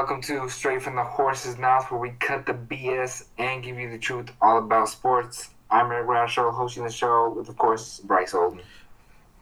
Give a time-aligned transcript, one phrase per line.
[0.00, 3.90] welcome to Straight from the Horse's Mouth, where we cut the BS and give you
[3.90, 5.50] the truth all about sports.
[5.70, 8.62] I'm Eric Bradshaw, hosting the show with, of course, Bryce Holden.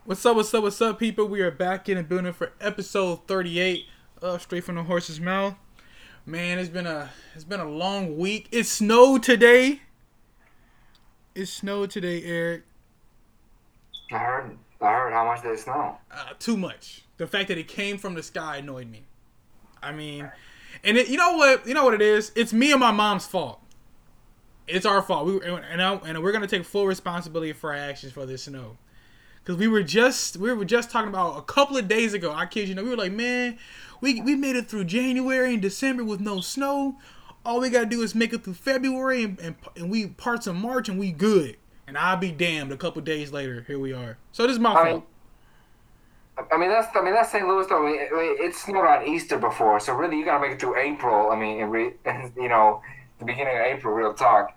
[0.05, 1.27] What's up, what's up, what's up, people?
[1.27, 3.85] We are back in the building for episode 38
[4.21, 5.55] of Straight from the Horse's Mouth.
[6.27, 8.49] Man, it's been a it's been a long week.
[8.51, 9.83] It snowed today.
[11.37, 12.65] It snowed today, Eric.
[14.11, 14.59] I heard.
[14.81, 15.13] I heard.
[15.13, 15.99] How much did it snow?
[16.11, 17.03] Uh, too much.
[17.17, 19.05] The fact that it came from the sky annoyed me.
[19.83, 20.31] I mean,
[20.85, 21.67] and it, you know what?
[21.67, 22.33] You know what it is?
[22.35, 23.61] It's me and my mom's fault.
[24.67, 25.27] It's our fault.
[25.27, 28.77] We and I, and we're gonna take full responsibility for our actions for this snow.
[29.45, 32.33] Cause we were just we were just talking about a couple of days ago.
[32.33, 33.59] I kid you know, we were like, man,
[34.03, 36.99] we we made it through January and December with no snow.
[37.47, 40.55] All we gotta do is make it through February and, and, and we parts of
[40.55, 41.57] March and we good.
[41.87, 42.71] And I'll be damned.
[42.73, 44.19] A couple days later, here we are.
[44.33, 44.87] So this is my I fault.
[44.87, 45.03] mean,
[46.53, 47.47] I mean that's I mean that's St.
[47.47, 47.87] Louis though.
[47.87, 51.31] I mean, it snowed on Easter before, so really you gotta make it through April.
[51.31, 51.93] I mean, re,
[52.37, 52.81] you know,
[53.19, 54.57] the beginning of April, real talk.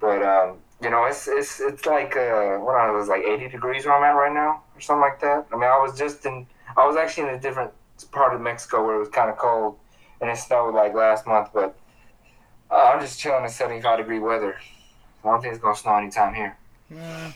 [0.00, 3.86] But um, you know, it's it's it's like uh, what I was like 80 degrees
[3.86, 5.46] where I'm at right now, or something like that.
[5.52, 7.70] I mean, I was just in, I was actually in a different
[8.10, 9.78] part of Mexico where it was kind of cold,
[10.20, 11.50] and it snowed like last month.
[11.54, 11.76] But
[12.70, 14.56] uh, I'm just chilling in 75 degree weather.
[15.24, 16.56] I don't think it's gonna snow anytime here.
[16.90, 17.32] Man,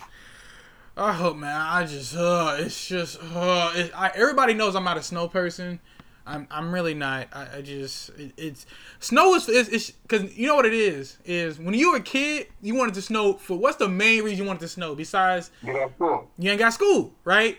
[0.97, 1.61] I hope, man.
[1.61, 5.79] I just, uh, it's just, uh, it, I, everybody knows I'm not a snow person.
[6.27, 7.29] I'm, I'm really not.
[7.35, 8.67] I, I just, it, it's
[8.99, 11.19] snow is, it's, it's, cause you know what it is.
[11.27, 14.39] Is when you were a kid, you wanted to snow for what's the main reason
[14.39, 15.75] you wanted to snow besides You
[16.39, 17.59] you ain't got school, right?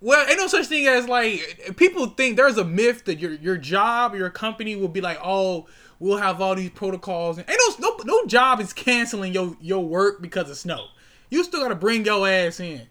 [0.00, 3.56] Well, ain't no such thing as like people think there's a myth that your your
[3.56, 5.66] job, your company will be like, oh,
[5.98, 7.38] we'll have all these protocols.
[7.38, 10.86] And ain't no no, no job is canceling your your work because of snow.
[11.32, 12.82] You still gotta bring your ass in.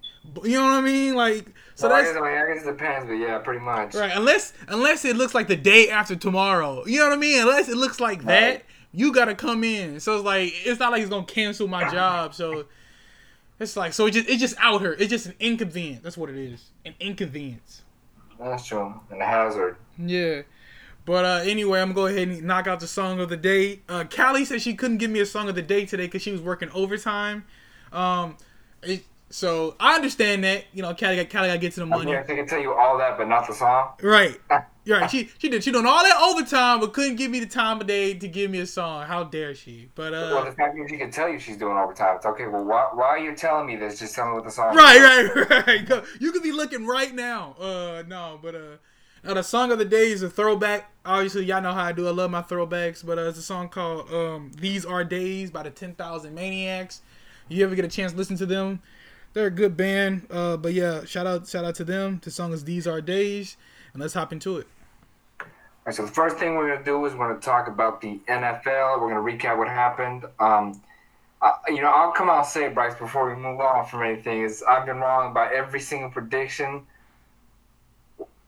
[0.43, 1.13] You know what I mean?
[1.15, 3.59] Like so Well, I that's guess, I, mean, I guess it depends, but yeah, pretty
[3.59, 3.93] much.
[3.93, 4.11] right.
[4.15, 6.83] Unless unless it looks like the day after tomorrow.
[6.85, 7.39] You know what I mean?
[7.41, 8.65] Unless it looks like that, Right.
[8.93, 9.99] you gotta come in.
[9.99, 12.33] So it's like it's not like he's gonna cancel my job.
[12.33, 12.65] So
[13.59, 14.95] it's like so it just it's just out here.
[14.97, 16.01] It's just an inconvenience.
[16.03, 16.69] That's what it is.
[16.85, 17.83] An inconvenience.
[18.39, 18.93] That's true.
[19.11, 19.77] And the hazard.
[19.99, 20.41] Yeah.
[21.05, 23.81] But uh, anyway, I'm gonna go ahead and knock out the song of the day.
[23.89, 26.31] Uh, Callie said she couldn't give me a song of the day today because she
[26.31, 27.45] was working overtime.
[27.91, 28.37] Um,
[28.83, 30.65] it, so I understand that.
[30.73, 32.15] You know, Callie got Callie got to get to the I money.
[32.15, 33.93] I can tell you all that, but not the song.
[34.01, 34.39] Right.
[34.87, 35.11] Right.
[35.11, 35.63] She she did.
[35.63, 38.49] She doing all that overtime, but couldn't give me the time of day to give
[38.49, 39.05] me a song.
[39.05, 39.89] How dare she?
[39.93, 42.15] But uh, well, the fact that she can tell you she's doing overtime.
[42.15, 42.47] It's okay.
[42.47, 43.99] Well, why, why are you telling me this?
[43.99, 44.71] Just tell me what the song.
[44.71, 44.77] is.
[44.77, 46.03] right, right, right.
[46.19, 47.55] You could be looking right now.
[47.59, 48.59] Uh, no, but uh,
[49.23, 50.89] now the song of the day is a throwback.
[51.05, 52.07] Obviously, y'all know how I do.
[52.07, 55.61] I love my throwbacks, but uh, it's a song called um, "These Are Days" by
[55.61, 57.01] the Ten Thousand Maniacs.
[57.51, 58.81] You ever get a chance to listen to them?
[59.33, 60.25] They're a good band.
[60.31, 62.21] Uh, but yeah, shout out, shout out to them.
[62.23, 63.57] The song is "These Are Days,"
[63.91, 64.67] and let's hop into it.
[65.41, 65.47] All
[65.85, 69.01] right, so the first thing we're gonna do is we're gonna talk about the NFL.
[69.01, 70.25] We're gonna recap what happened.
[70.39, 70.81] Um,
[71.67, 74.63] you know, I'll come out and say, Bryce, before we move on from anything, is
[74.63, 76.85] I've been wrong about every single prediction.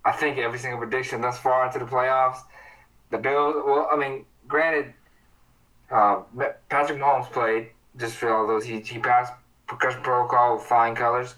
[0.06, 2.40] I think every single prediction thus far into the playoffs.
[3.10, 3.56] The Bills.
[3.66, 4.94] Well, I mean, granted,
[5.92, 6.22] uh,
[6.70, 9.34] Patrick Mahomes played just for all those he he passed
[9.68, 11.36] concussion protocol with flying colors,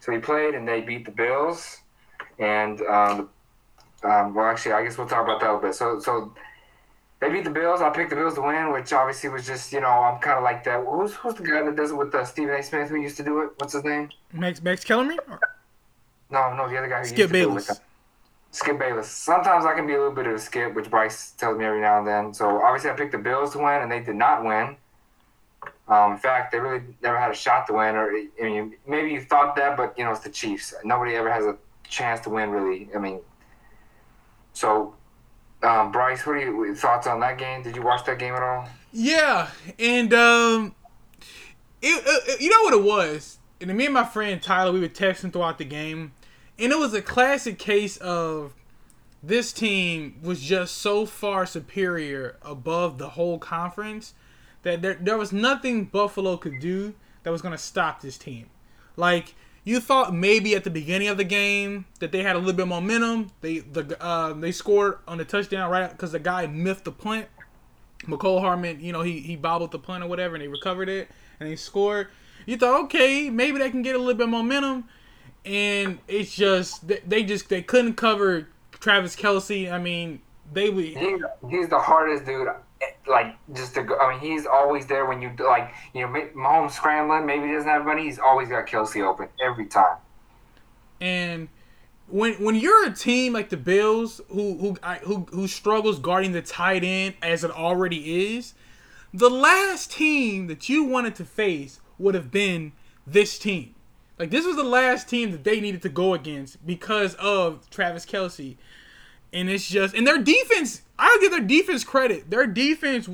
[0.00, 1.78] so he played and they beat the Bills,
[2.38, 3.30] and um,
[4.06, 5.74] um, well, actually, I guess we'll talk about that a little bit.
[5.74, 6.32] So, so
[7.20, 7.80] they beat the Bills.
[7.80, 10.44] I picked the Bills to win, which obviously was just, you know, I'm kind of
[10.44, 10.84] like that.
[10.84, 12.62] Who's who's the guy that does it with uh, Stephen A.
[12.62, 13.50] Smith who used to do it?
[13.56, 14.10] What's his name?
[14.32, 15.18] Max Max Kellerman.
[16.30, 17.68] No, no, the other guy who Skip used to do it Bayless.
[17.68, 17.86] with them.
[18.50, 19.10] Skip Bayless.
[19.10, 21.80] Sometimes I can be a little bit of a skip, which Bryce tells me every
[21.80, 22.34] now and then.
[22.34, 24.76] So obviously, I picked the Bills to win, and they did not win.
[25.88, 29.12] Um, in fact, they really never had a shot to win, or I mean, maybe
[29.12, 30.74] you thought that, but you know, it's the Chiefs.
[30.84, 31.56] Nobody ever has a
[31.88, 32.88] chance to win, really.
[32.94, 33.20] I mean,
[34.52, 34.94] so
[35.62, 37.62] um, Bryce, what are your thoughts on that game?
[37.62, 38.68] Did you watch that game at all?
[38.92, 39.48] Yeah,
[39.78, 40.74] and um,
[41.82, 43.38] it, it, you know what it was.
[43.60, 46.12] And me and my friend Tyler, we were texting throughout the game,
[46.58, 48.54] and it was a classic case of
[49.22, 54.14] this team was just so far superior above the whole conference
[54.66, 56.92] that there, there was nothing Buffalo could do
[57.22, 58.50] that was going to stop this team.
[58.96, 59.34] Like
[59.64, 62.62] you thought maybe at the beginning of the game that they had a little bit
[62.62, 63.30] of momentum.
[63.40, 67.26] They the uh, they scored on the touchdown right because the guy miffed the punt.
[68.02, 71.08] Mecole Hardman, you know, he he bobbled the punt or whatever, and they recovered it
[71.38, 72.08] and they scored.
[72.44, 74.84] You thought, okay, maybe they can get a little bit of momentum,
[75.44, 79.72] and it's just they, just they couldn't cover Travis Kelce.
[79.72, 80.20] I mean,
[80.52, 80.84] they would.
[80.84, 81.20] He's,
[81.50, 82.48] he's the hardest dude.
[83.08, 86.72] Like just to go, I mean, he's always there when you like, you know, Mahomes
[86.72, 87.26] scrambling.
[87.26, 88.04] Maybe he doesn't have money.
[88.04, 89.98] He's always got Kelce open every time.
[91.00, 91.48] and
[92.08, 96.42] when when you're a team like the Bills who who who who struggles guarding the
[96.42, 98.54] tight end as it already is,
[99.12, 102.72] the last team that you wanted to face would have been
[103.06, 103.74] this team.
[104.18, 108.06] Like this was the last team that they needed to go against because of Travis
[108.06, 108.56] Kelce,
[109.36, 110.82] and it's just and their defense.
[110.98, 112.30] I'll give their defense credit.
[112.30, 113.08] Their defense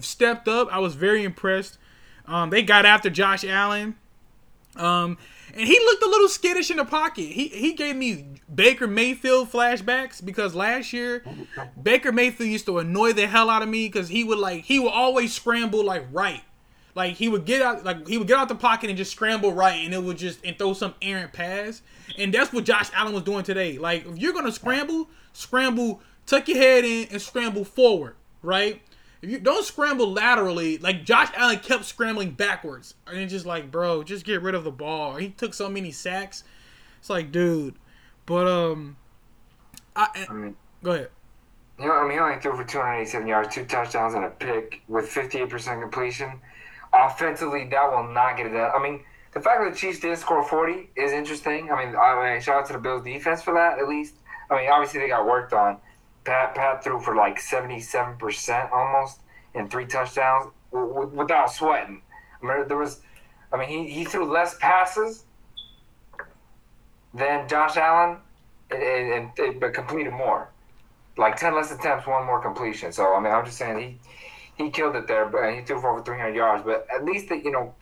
[0.00, 0.68] stepped up.
[0.70, 1.76] I was very impressed.
[2.26, 3.96] Um, they got after Josh Allen.
[4.76, 5.18] Um,
[5.54, 7.24] and he looked a little skittish in the pocket.
[7.24, 11.24] He he gave me Baker Mayfield flashbacks because last year
[11.82, 14.78] Baker Mayfield used to annoy the hell out of me because he would like he
[14.78, 16.42] would always scramble like right.
[16.96, 19.52] Like he would get out like he would get out the pocket and just scramble
[19.52, 21.82] right and it would just and throw some errant pass.
[22.16, 23.76] And that's what Josh Allen was doing today.
[23.76, 28.80] Like if you're gonna scramble, scramble, tuck your head in and scramble forward, right?
[29.20, 33.70] If you don't scramble laterally, like Josh Allen kept scrambling backwards, and it's just like,
[33.70, 35.16] bro, just get rid of the ball.
[35.16, 36.44] He took so many sacks.
[36.98, 37.74] It's like, dude.
[38.24, 38.96] But um,
[39.94, 41.10] I, I mean, go ahead.
[41.78, 44.80] You know, I mean, he only threw for 287 yards, two touchdowns, and a pick
[44.88, 46.40] with 58% completion.
[46.96, 48.70] Offensively, that will not get it done.
[48.74, 51.70] I mean, the fact that the Chiefs didn't score 40 is interesting.
[51.70, 54.14] I mean, I mean, shout out to the Bills defense for that, at least.
[54.50, 55.78] I mean, obviously they got worked on.
[56.24, 59.20] Pat Pat threw for like 77% almost
[59.54, 62.02] and three touchdowns without sweating.
[62.42, 63.00] I mean, there was,
[63.52, 65.24] I mean, he, he threw less passes
[67.14, 68.18] than Josh Allen
[68.70, 70.50] and, and, and but completed more.
[71.16, 72.92] Like 10 less attempts, one more completion.
[72.92, 73.98] So, I mean, I'm just saying he
[74.56, 76.64] he killed it there, but he threw for over 300 yards.
[76.64, 77.74] But at least, the, you know,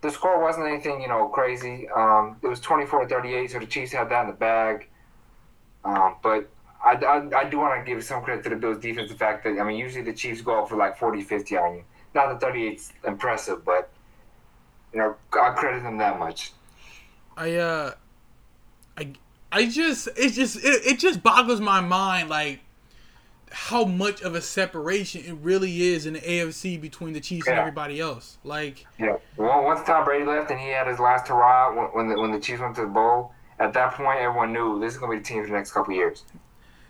[0.00, 1.88] the score wasn't anything, you know, crazy.
[1.88, 4.88] Um, it was 24 38, so the Chiefs had that in the bag.
[5.84, 6.48] Um, but
[6.84, 9.10] I, I, I do want to give some credit to the Bills' defense.
[9.10, 11.84] The fact that, I mean, usually the Chiefs go for like 40, 50 on you.
[12.14, 13.90] Not that 38's impressive, but,
[14.92, 16.52] you know, I credit them that much.
[17.36, 17.92] I uh,
[18.98, 19.12] I
[19.50, 22.60] I just it just it, it just boggles my mind like
[23.52, 27.58] how much of a separation it really is in the AFC between the Chiefs and
[27.58, 28.38] everybody else.
[28.44, 29.16] Like Yeah.
[29.36, 32.32] Well, once Tom Brady left and he had his last hurrah when, when, the, when
[32.32, 35.16] the Chiefs went to the bowl, at that point, everyone knew this is going to
[35.16, 36.24] be the team for the next couple years.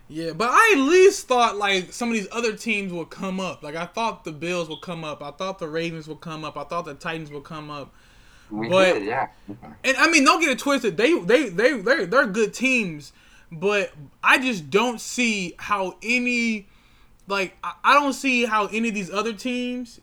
[0.09, 3.63] Yeah, but I at least thought like some of these other teams would come up.
[3.63, 5.23] Like I thought the Bills would come up.
[5.23, 6.57] I thought the Ravens would come up.
[6.57, 7.95] I thought the Titans would come up.
[8.51, 9.29] We But- did, yeah.
[9.85, 10.97] And I mean, don't get it twisted.
[10.97, 13.13] They they they they they're good teams,
[13.53, 13.93] but
[14.23, 16.67] I just don't see how any
[17.27, 20.01] like I- don't see how any of these other teams.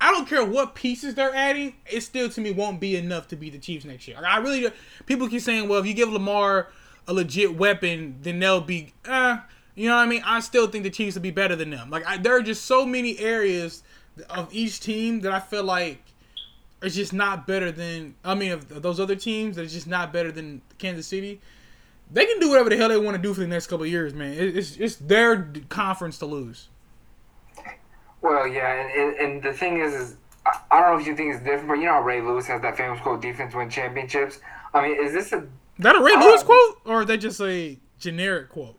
[0.00, 1.74] I don't care what pieces they're adding.
[1.90, 4.18] It still to me won't be enough to beat the Chiefs next year.
[4.24, 4.70] I really
[5.06, 6.68] people keep saying, well, if you give Lamar
[7.06, 8.92] a legit weapon, then they'll be.
[9.04, 9.38] Uh,
[9.74, 10.22] you know what I mean?
[10.24, 11.90] I still think the Chiefs will be better than them.
[11.90, 13.82] Like I, there are just so many areas
[14.30, 16.00] of each team that I feel like
[16.82, 20.12] it's just not better than I mean of those other teams that it's just not
[20.12, 21.40] better than Kansas City.
[22.14, 23.90] They can do whatever the hell they want to do for the next couple of
[23.90, 24.34] years, man.
[24.38, 26.68] It's it's their conference to lose.
[28.22, 30.16] Well, yeah, and, and, and the thing is, is
[30.46, 32.62] I, don't know if you think it's different, but you know how Ray Lewis has
[32.62, 34.38] that famous quote, defense win championships?
[34.72, 35.44] I mean, is this a.
[35.80, 38.78] That a Ray Lewis Um, quote or is that just a generic quote?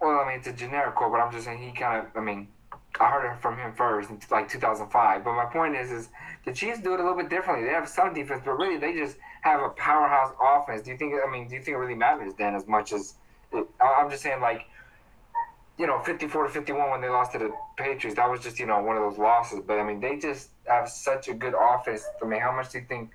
[0.00, 2.16] Well, I mean, it's a generic quote, but I'm just saying he kind of.
[2.16, 2.46] I mean,
[3.00, 5.24] I heard it from him first in like 2005.
[5.24, 6.08] But my point is, is
[6.44, 7.66] the Chiefs do it a little bit differently.
[7.66, 10.82] They have some defense, but really they just have a powerhouse offense.
[10.82, 11.14] Do you think?
[11.14, 13.14] I mean, do you think it really matters then as much as?
[13.52, 14.66] It, I'm just saying, like,
[15.78, 18.16] you know, 54 to 51 when they lost to the Patriots.
[18.16, 19.60] That was just you know one of those losses.
[19.66, 22.04] But I mean, they just have such a good offense.
[22.22, 23.10] I mean, how much do you think?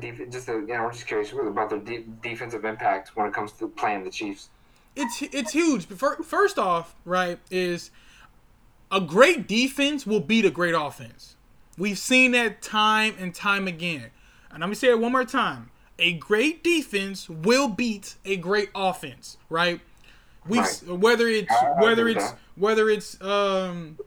[0.00, 3.32] Def- just a, you know, I'm just curious about their de- defensive impact when it
[3.32, 4.50] comes to playing the Chiefs.
[4.96, 5.86] It's it's huge.
[5.86, 7.92] First off, right, is
[8.90, 11.36] a great defense will beat a great offense.
[11.76, 14.10] We've seen that time and time again.
[14.50, 15.70] And let me say it one more time.
[15.98, 19.80] A great defense will beat a great offense, right?
[20.46, 20.82] We Right.
[20.86, 23.98] whether it's whether it's whether it's um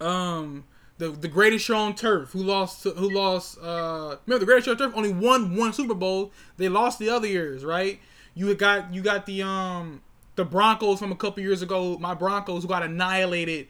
[0.00, 0.64] um
[0.98, 4.64] the the greatest show on turf who lost to, who lost uh remember the greatest
[4.66, 6.32] show on turf only won one Super Bowl.
[6.56, 8.00] They lost the other years, right?
[8.34, 10.00] You got you got the um
[10.36, 13.68] the Broncos from a couple years ago, my Broncos who got annihilated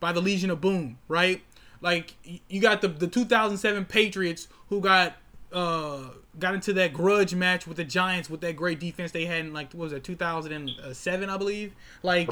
[0.00, 1.42] by the Legion of Boom, right?
[1.80, 2.14] Like
[2.48, 5.16] you got the the 2007 Patriots who got
[5.52, 9.40] uh got into that grudge match with the Giants with that great defense they had
[9.40, 11.74] in like what was it 2007 I believe.
[12.02, 12.30] Like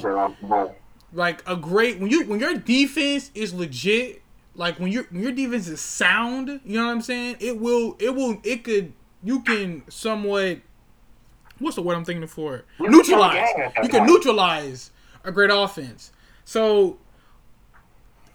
[1.13, 4.23] like a great when you when your defense is legit,
[4.55, 7.37] like when your when your defense is sound, you know what I'm saying?
[7.41, 8.93] It will it will it could
[9.23, 10.59] you can somewhat
[11.59, 12.65] what's the word I'm thinking for?
[12.81, 13.35] Neutralize.
[13.35, 14.91] gang at that You can neutralize
[15.23, 16.13] a great offense.
[16.45, 16.99] So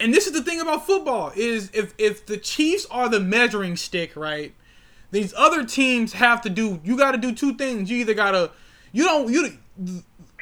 [0.00, 3.76] and this is the thing about football is if if the Chiefs are the measuring
[3.76, 4.54] stick, right?
[5.10, 6.80] these other teams have to do.
[6.84, 7.90] You got to do two things.
[7.90, 8.50] You either gotta
[8.92, 9.58] you don't you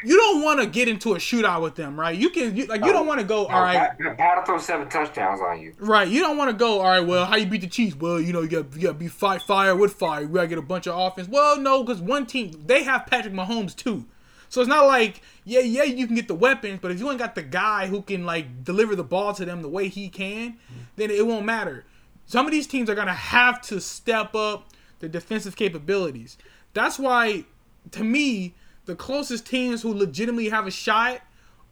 [0.04, 2.16] you don't want to get into a shootout with them, right?
[2.16, 3.46] You can you, like you don't want to go.
[3.46, 5.74] all right, Pat throw seven touchdowns on you.
[5.78, 6.80] Right, you don't want to go.
[6.80, 7.96] All right, well, how you beat the Chiefs?
[7.96, 10.26] Well, you know you got you got to be fight fire with fire.
[10.26, 11.28] We gotta get a bunch of offense.
[11.28, 14.04] Well, no, because one team they have Patrick Mahomes too.
[14.48, 17.18] So it's not like yeah yeah you can get the weapons, but if you ain't
[17.18, 20.56] got the guy who can like deliver the ball to them the way he can,
[20.96, 21.84] then it won't matter.
[22.26, 24.68] Some of these teams are gonna have to step up
[25.00, 26.36] the defensive capabilities.
[26.74, 27.44] That's why,
[27.92, 31.20] to me, the closest teams who legitimately have a shot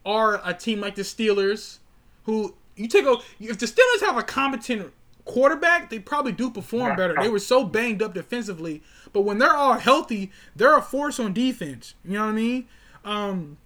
[0.04, 1.78] are a team like the Steelers,
[2.24, 4.92] who you take a if the Steelers have a competent
[5.24, 7.14] quarterback, they probably do perform better.
[7.20, 8.82] They were so banged up defensively,
[9.12, 11.94] but when they're all healthy, they're a force on defense.
[12.04, 12.68] You know what I mean?
[13.04, 13.56] Um,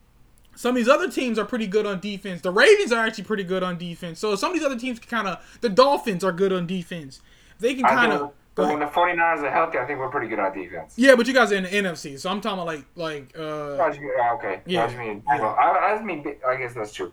[0.54, 2.42] some of these other teams are pretty good on defense.
[2.42, 4.18] The Ravens are actually pretty good on defense.
[4.18, 7.20] So some of these other teams can kind of the Dolphins are good on defense.
[7.59, 10.38] They can kind of but when the 49ers are healthy, I think we're pretty good
[10.38, 10.94] on defense.
[10.97, 13.32] Yeah, but you guys are in the NFC, so I'm talking about like like.
[13.38, 14.61] Uh, oh, okay.
[14.66, 14.85] Yeah.
[14.85, 15.42] I mean, yeah.
[15.42, 17.12] I, I mean, I guess that's true.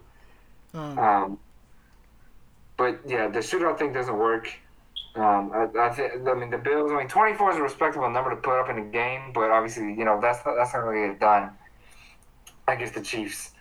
[0.73, 1.39] Um, um,
[2.75, 4.51] but yeah, the shootout thing doesn't work.
[5.17, 6.27] Um, I, I think.
[6.27, 6.91] I mean, the Bills.
[6.91, 9.93] I mean, 24 is a respectable number to put up in a game, but obviously,
[9.93, 11.51] you know, that's that's not going to get done
[12.67, 13.51] against the Chiefs.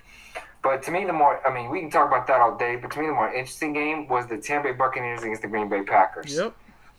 [0.63, 2.77] But to me, the more I mean, we can talk about that all day.
[2.77, 5.69] But to me, the more interesting game was the Tampa Bay Buccaneers against the Green
[5.69, 6.37] Bay Packers.
[6.37, 6.55] Yep.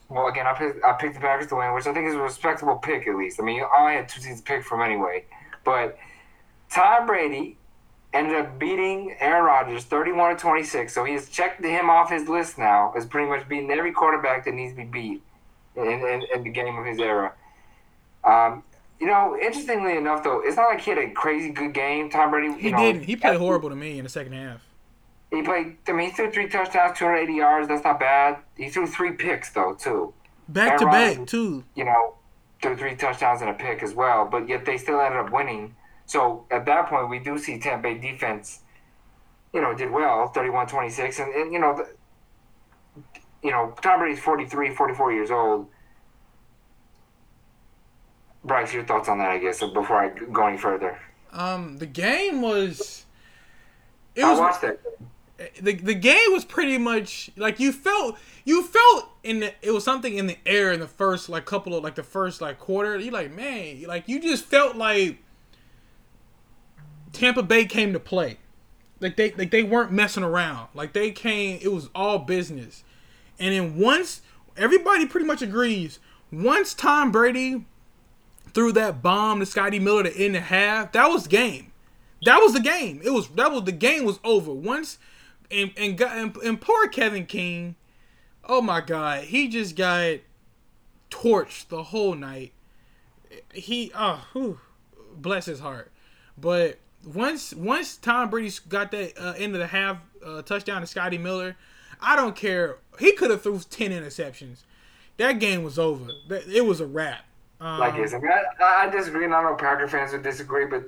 [0.10, 2.20] Well, again, I picked, I picked the Packers to win, which I think is a
[2.20, 3.42] respectable pick at least.
[3.42, 5.26] I mean, I only had two teams to pick from anyway.
[5.66, 5.98] But
[6.72, 7.58] Tom Brady
[8.14, 10.94] ended up beating Aaron Rodgers 31 to 26.
[10.94, 14.46] So he has checked him off his list now as pretty much beating every quarterback
[14.46, 15.22] that needs to be beat
[15.76, 17.34] in, in, in the game of his era.
[18.24, 18.64] Um,
[19.00, 22.10] you know, interestingly enough, though, it's not like he had a crazy good game.
[22.10, 22.60] Tom Brady.
[22.60, 23.04] He know, didn't.
[23.04, 24.62] He played horrible to me in the second half.
[25.32, 25.78] He played.
[25.88, 27.68] I mean, he threw three touchdowns, 280 yards.
[27.68, 28.38] That's not bad.
[28.56, 30.14] He threw three picks though too.
[30.48, 31.64] Back to back too.
[31.76, 32.16] You know,
[32.62, 34.26] threw three touchdowns and a pick as well.
[34.26, 35.76] But yet they still ended up winning.
[36.08, 38.62] So at that point, we do see Tampa Bay defense.
[39.54, 41.24] You know, did well, 31-26.
[41.24, 43.04] and, and you know, the,
[43.44, 45.68] you know, Tom Brady's 43, 44 years old.
[48.44, 49.30] Bryce, your thoughts on that?
[49.30, 51.00] I guess before I go any further.
[51.34, 53.06] Um, the game was.
[54.16, 54.82] It I was, watched it
[55.62, 59.84] the the game was pretty much like you felt you felt in the, it was
[59.84, 62.98] something in the air in the first like couple of like the first like quarter.
[62.98, 65.18] You like man, like you just felt like
[67.18, 68.38] Tampa Bay came to play.
[69.00, 70.70] Like they like they weren't messing around.
[70.76, 72.84] Like they came, it was all business.
[73.40, 74.22] And then once
[74.56, 76.00] everybody pretty much agrees,
[76.32, 77.66] once Tom Brady
[78.54, 81.72] threw that bomb to Scotty Miller to end the half, that was game.
[82.24, 83.02] That was the game.
[83.04, 84.54] It was that was the game was over.
[84.54, 85.00] Once
[85.50, 87.76] and and, got, and and poor Kevin King,
[88.46, 90.18] oh my God, he just got
[91.10, 92.54] torched the whole night.
[93.54, 94.60] He oh,
[95.16, 95.92] bless his heart.
[96.38, 96.78] But
[97.14, 101.18] once once Tom Brady got that uh, end of the half uh, touchdown to Scotty
[101.18, 101.56] Miller,
[102.02, 102.78] I don't care.
[103.00, 104.64] He could have threw ten interceptions.
[105.18, 106.12] That game was over.
[106.30, 107.26] It was a wrap.
[107.60, 110.84] Um, like I, I, I disagree, and I know Packer fans would disagree, but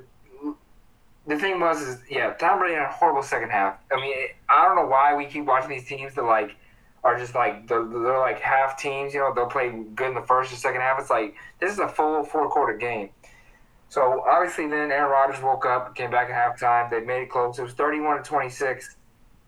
[1.25, 3.77] the thing was is yeah, Tom Brady had a horrible second half.
[3.91, 4.13] I mean,
[4.49, 6.55] I don't know why we keep watching these teams that like
[7.03, 9.13] are just like they're, they're like half teams.
[9.13, 10.99] You know, they'll play good in the first or second half.
[10.99, 13.09] It's like this is a full four quarter game.
[13.89, 16.91] So obviously, then Aaron Rodgers woke up, came back at halftime.
[16.91, 17.57] They made it close.
[17.57, 18.95] It was thirty-one to twenty-six,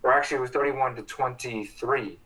[0.02, 2.18] or actually, it was thirty-one to twenty-three.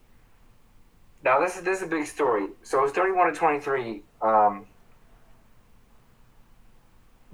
[1.23, 2.47] Now this is this is a big story.
[2.63, 4.03] So it was thirty-one to twenty-three.
[4.21, 4.65] Um,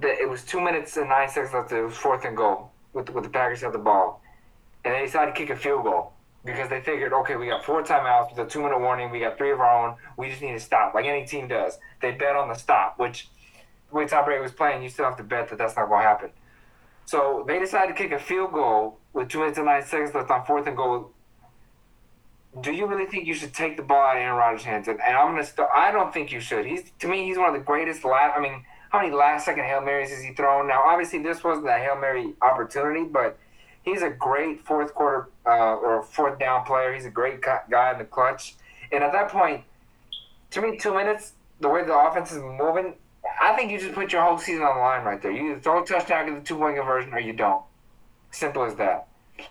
[0.02, 1.72] it was two minutes and nine seconds left.
[1.72, 4.20] It was fourth and goal with with the Packers had the ball,
[4.84, 7.84] and they decided to kick a field goal because they figured, okay, we got four
[7.84, 9.12] timeouts with a two minute warning.
[9.12, 9.96] We got three of our own.
[10.18, 11.78] We just need to stop, like any team does.
[12.02, 13.30] They bet on the stop, which
[13.91, 16.07] way Tom Brady was playing, you still have to bet that that's not going to
[16.07, 16.29] happen.
[17.05, 20.29] So they decided to kick a field goal with two minutes and nine seconds left
[20.31, 21.12] on fourth and goal.
[22.62, 24.88] Do you really think you should take the ball out of Aaron Rodgers' hands?
[24.88, 25.45] And, and I'm gonna.
[25.45, 26.65] St- I don't think you should.
[26.65, 28.03] He's to me, he's one of the greatest.
[28.03, 30.67] La- I mean, how many last second Hail Marys has he thrown?
[30.67, 33.38] Now, obviously, this wasn't a Hail Mary opportunity, but
[33.83, 36.93] he's a great fourth quarter uh, or fourth down player.
[36.93, 38.55] He's a great guy in the clutch.
[38.91, 39.63] And at that point,
[40.51, 42.95] to me, two minutes, the way the offense is moving,
[43.42, 45.32] I think you just put your whole season on the line right there.
[45.32, 47.63] You either throw a touchdown, get the two point conversion, or you don't.
[48.32, 49.08] Simple as that.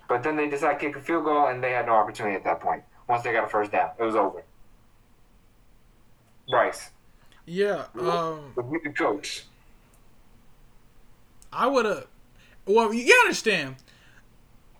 [0.09, 2.45] But then they decided to kick a field goal, and they had no opportunity at
[2.45, 2.83] that point.
[3.09, 4.43] Once they got a first down, it was over.
[6.49, 6.91] Bryce.
[7.47, 7.87] Yeah.
[7.99, 9.45] Um, the coach.
[11.53, 12.07] I would have.
[12.67, 13.77] Well, you understand.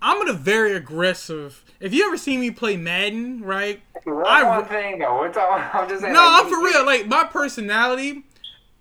[0.03, 1.65] I'm a very aggressive.
[1.79, 3.83] If you ever see me play Madden, right?
[4.05, 5.19] One I thing though.
[5.19, 6.15] We're talking, I'm just saying.
[6.15, 6.87] No, like, I'm for real.
[6.87, 8.25] Like my personality,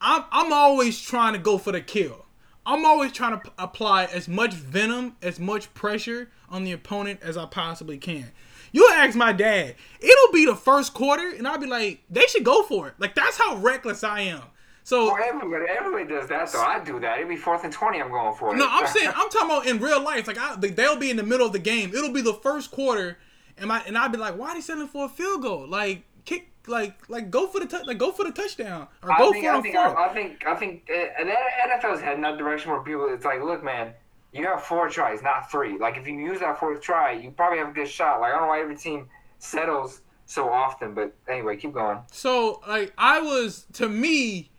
[0.01, 2.25] I'm I'm always trying to go for the kill.
[2.65, 7.19] I'm always trying to p- apply as much venom, as much pressure on the opponent
[7.23, 8.31] as I possibly can.
[8.71, 12.43] You ask my dad, it'll be the first quarter, and I'll be like, they should
[12.43, 12.93] go for it.
[12.99, 14.43] Like that's how reckless I am.
[14.83, 16.61] So Well, everybody, everybody does that though.
[16.61, 17.17] I do that.
[17.17, 17.99] It'd be fourth and twenty.
[18.01, 18.57] I'm going for it.
[18.57, 20.27] no, I'm saying I'm talking about in real life.
[20.27, 21.93] Like I, they- they'll be in the middle of the game.
[21.95, 23.17] It'll be the first quarter,
[23.57, 25.67] and I and I'll be like, why are they settling for a field goal?
[25.67, 29.17] Like kick, like like go for the touch, like go for the touchdown or I
[29.17, 29.95] go think, for I a think, fourth.
[29.97, 31.31] I think, I think, uh, the
[31.69, 33.93] NFL's heading that direction where people, it's like, look, man,
[34.31, 35.77] you have four tries, not three.
[35.77, 38.21] Like, if you use that fourth try, you probably have a good shot.
[38.21, 39.07] Like, I don't know why every team
[39.39, 41.99] settles so often, but anyway, keep going.
[42.11, 44.51] So like I was to me,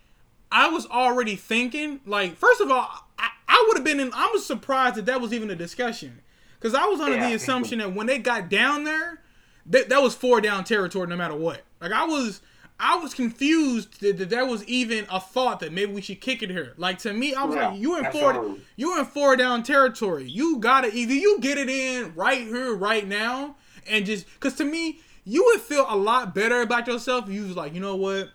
[0.51, 2.89] I was already thinking like first of all,
[3.19, 4.13] I, I would have been in.
[4.13, 6.23] I was surprised that that was even a discussion
[6.59, 9.23] because I was under Yeah, the assumption that when they got down there,
[9.67, 11.63] that that was four down territory no matter what.
[11.81, 12.41] Like I was.
[12.83, 16.43] I was confused that, that there was even a thought that maybe we should kick
[16.43, 16.73] it here.
[16.79, 20.25] Like to me, I was Yeah, like, "You in four, you in four down territory.
[20.25, 24.65] You gotta either you get it in right here, right now, and just because to
[24.65, 27.97] me, you would feel a lot better about yourself if you was like, you know
[27.97, 28.31] what,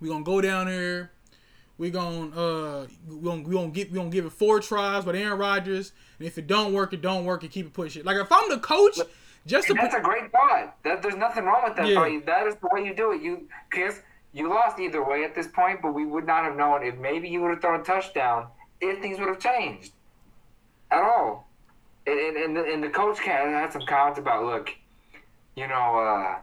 [0.00, 1.12] we gonna go down here,
[1.78, 5.14] we gonna uh, we gonna we gonna get we gonna give it four tries with
[5.14, 8.02] Aaron Rodgers, and if it don't work, it don't work, and keep it pushing.
[8.02, 8.98] Like if I'm the coach,
[9.46, 10.76] just And that's put, a great thought.
[10.84, 11.94] That, there's nothing wrong with that Yeah.
[11.94, 12.26] thought.
[12.26, 13.22] That is the way you do it.
[13.22, 14.00] You, because
[14.32, 17.28] you lost either way at this point, but we would not have known if maybe
[17.28, 18.48] you would have thrown a touchdown
[18.80, 19.92] if things would have changed
[20.90, 21.48] at all.
[22.06, 24.70] And, and, and, the, and the coach can had some comments about, look,
[25.56, 26.38] you know, uh,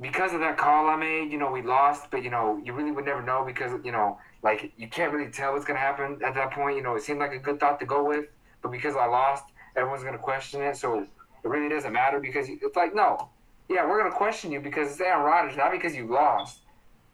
[0.00, 2.90] because of that call I made, you know, we lost, but you know, you really
[2.90, 6.34] would never know because you know, like you can't really tell what's gonna happen at
[6.34, 6.76] that point.
[6.76, 8.26] You know, it seemed like a good thought to go with,
[8.60, 10.76] but because I lost, everyone's gonna question it.
[10.76, 11.06] So
[11.46, 13.30] it really doesn't matter because you- it's like no,
[13.68, 16.60] yeah, we're gonna question you because it's Aaron Rodgers, not because you lost.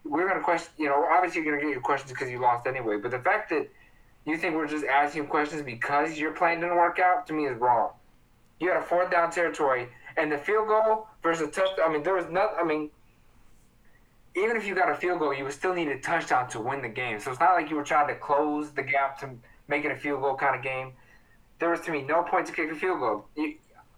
[0.04, 2.96] We're gonna question, you know, obviously you're gonna get your questions because you lost anyway.
[2.96, 3.68] But the fact that
[4.24, 7.56] you think we're just asking questions because your plan didn't work out to me is
[7.58, 7.90] wrong.
[8.58, 11.78] You had a fourth down territory, and the field goal versus touch.
[11.84, 12.56] I mean, there was nothing.
[12.58, 12.90] I mean,
[14.34, 16.82] even if you got a field goal, you would still need a touchdown to win
[16.82, 17.18] the game.
[17.20, 19.30] So it's not like you were trying to close the gap to
[19.68, 20.92] make it a field goal kind of game.
[21.58, 23.54] There was to me no point to kick a field goal, you,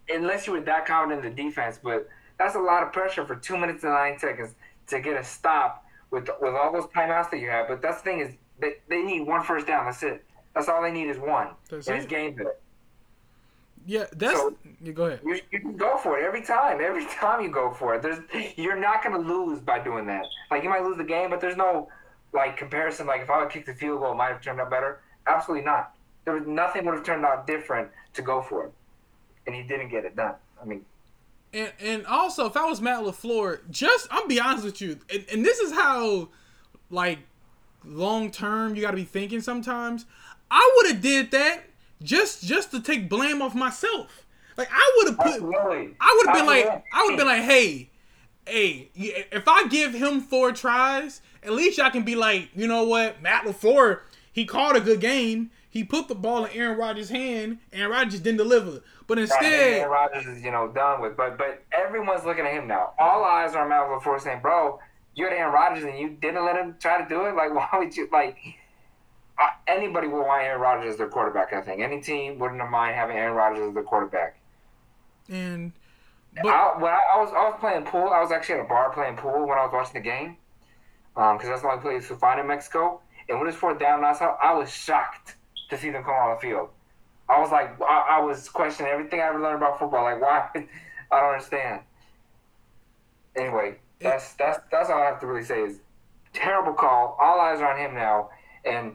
[0.08, 1.78] unless you were that confident in the defense.
[1.82, 4.54] But that's a lot of pressure for two minutes and nine seconds
[4.88, 7.68] to get a stop with with all those timeouts that you have.
[7.68, 9.84] But that's the thing is they, they need one first down.
[9.86, 10.24] That's it.
[10.54, 11.48] That's all they need is one.
[11.68, 12.38] That's and it's game
[13.86, 15.20] yeah, that's So- you go ahead.
[15.24, 16.80] You, you can go for it every time.
[16.80, 18.18] Every time you go for it, there's
[18.56, 20.24] you're not gonna lose by doing that.
[20.50, 21.88] Like you might lose the game, but there's no
[22.32, 23.06] like comparison.
[23.06, 25.00] Like if I would kick the field goal, it might have turned out better.
[25.26, 25.94] Absolutely not.
[26.24, 28.72] There was nothing would have turned out different to go for it,
[29.46, 30.34] and he didn't get it done.
[30.60, 30.84] I mean,
[31.54, 35.24] And and also, if I was Matt LaFleur, just I'm be honest with you, and,
[35.32, 36.28] and this is how
[36.90, 37.20] like
[37.84, 39.40] long term you got to be thinking.
[39.40, 40.04] Sometimes
[40.50, 41.62] I would have did that
[42.02, 44.26] just just to take blame off myself.
[44.56, 45.96] Like I would have put, absolutely.
[46.00, 47.90] I would have been like, I would have been like, hey,
[48.46, 52.84] hey, if I give him four tries, at least y'all can be like, you know
[52.84, 54.00] what, Matt LaFleur,
[54.32, 55.50] he called a good game.
[55.68, 58.80] He put the ball in Aaron Rodgers' hand, and Rodgers didn't deliver.
[59.06, 62.66] But instead, Aaron Rodgers is you know done with, but but everyone's looking at him
[62.66, 62.92] now.
[62.98, 64.80] All eyes are on Matt LaFleur saying, "Bro,
[65.14, 67.34] you had Aaron Rodgers and you didn't let him try to do it.
[67.34, 68.38] Like, why would you like?"
[69.36, 71.52] Uh, anybody would want Aaron Rodgers as their quarterback.
[71.52, 74.38] I think any team wouldn't have mind having Aaron Rodgers as their quarterback.
[76.36, 78.66] and but I, when I, I was I was playing pool, I was actually at
[78.66, 80.36] a bar playing pool when I was watching the game,
[81.14, 83.00] because that's the only place to find in Mexico.
[83.28, 85.36] And when it was fourth down, I saw, I was shocked
[85.70, 86.68] to see them come on the field.
[87.28, 90.04] I was like, I, I was questioning everything I ever learned about football.
[90.04, 90.48] Like, why?
[91.12, 91.80] I don't understand.
[93.36, 95.80] Anyway, that's that's that's all I have to really say is
[96.32, 97.16] terrible call.
[97.20, 98.30] All eyes are on him now,
[98.64, 98.94] and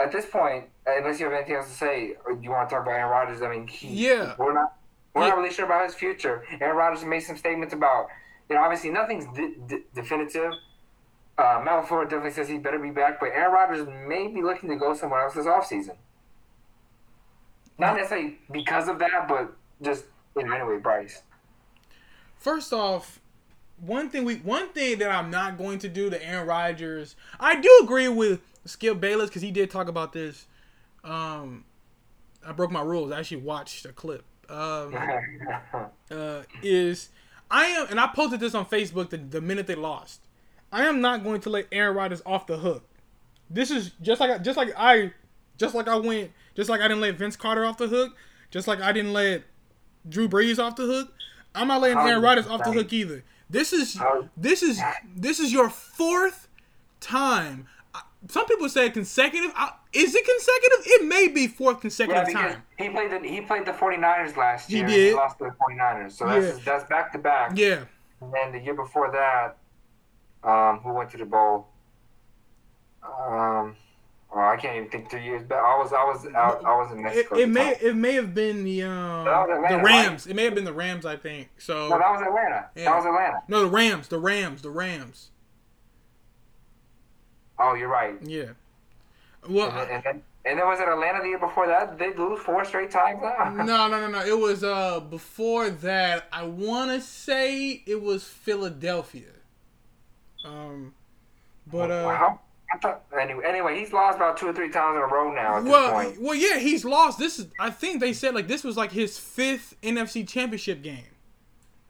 [0.00, 2.84] at this point, unless you have anything else to say, or you want to talk
[2.84, 4.34] about Aaron Rodgers, I mean, he, Yeah.
[4.38, 4.74] we're not
[5.14, 5.28] we're Yeah.
[5.30, 6.44] not really sure about his future.
[6.60, 8.08] Aaron Rodgers made some statements about,
[8.48, 10.52] you know, obviously nothing's de- de- definitive.
[11.38, 14.68] Uh, Matt LaFleur definitely says he better be back, but Aaron Rodgers may be looking
[14.70, 15.96] to go somewhere else this offseason.
[17.78, 20.04] Not necessarily because of that, but just
[20.36, 21.22] in know, anyway, Bryce.
[22.36, 23.20] First off,
[23.78, 27.60] one thing we one thing that I'm not going to do to Aaron Rodgers, I
[27.60, 30.46] do agree with Skip Bayless because he did talk about this.
[31.02, 31.64] Um,
[32.46, 33.12] I broke my rules.
[33.12, 34.24] I actually watched a clip.
[34.48, 34.94] Um,
[36.10, 37.08] uh, is
[37.50, 40.20] I am, and I posted this on Facebook the, the minute they lost.
[40.72, 42.84] I am not going to let Aaron Rodgers off the hook.
[43.48, 45.12] This is just like just like I,
[45.56, 48.16] just like I went, just like I didn't let Vince Carter off the hook.
[48.50, 49.42] Just like I didn't let
[50.08, 51.12] Drew Brees off the hook,
[51.54, 53.24] I'm not letting Aaron Rodgers off the hook either.
[53.50, 54.00] This is
[54.36, 54.80] this is
[55.14, 56.48] this is your fourth
[57.00, 57.66] time.
[58.28, 59.52] Some people say consecutive.
[59.92, 60.86] Is it consecutive?
[60.86, 62.62] It may be fourth consecutive yeah, time.
[62.78, 64.86] He played the he played the 49ers last year.
[64.86, 65.08] He did.
[65.10, 66.12] He lost to the 49ers.
[66.12, 66.64] So that's yeah.
[66.64, 67.52] that's back to back.
[67.54, 67.84] Yeah.
[68.20, 69.58] And then the year before that,
[70.48, 71.68] um, who went to the bowl?
[73.02, 73.76] Um,
[74.34, 75.62] oh, I can't even think two years back.
[75.62, 77.36] I was I was out, I was in Mexico.
[77.36, 80.26] It, it may it may have been the um, Atlanta, the Rams.
[80.26, 80.30] Right?
[80.30, 81.06] It may have been the Rams.
[81.06, 81.88] I think so.
[81.88, 82.68] No, that was Atlanta.
[82.74, 82.84] Yeah.
[82.84, 83.42] That was Atlanta.
[83.48, 84.08] No, the Rams.
[84.08, 84.62] The Rams.
[84.62, 85.30] The Rams.
[87.58, 88.14] Oh, you're right.
[88.22, 88.50] Yeah.
[89.48, 91.96] Well, and then, and then, and then was it Atlanta the year before that?
[91.98, 93.50] Did they lose four straight times now?
[93.54, 94.24] no, no, no, no.
[94.24, 96.28] It was uh before that.
[96.32, 99.30] I want to say it was Philadelphia.
[100.44, 100.94] Um,
[101.66, 102.36] but uh.
[102.82, 103.00] Wow.
[103.10, 105.62] Thought, anyway, anyway, he's lost about two or three times in a row now.
[105.62, 107.18] well, well, yeah, he's lost.
[107.18, 111.04] This is, I think they said like this was like his fifth NFC Championship game.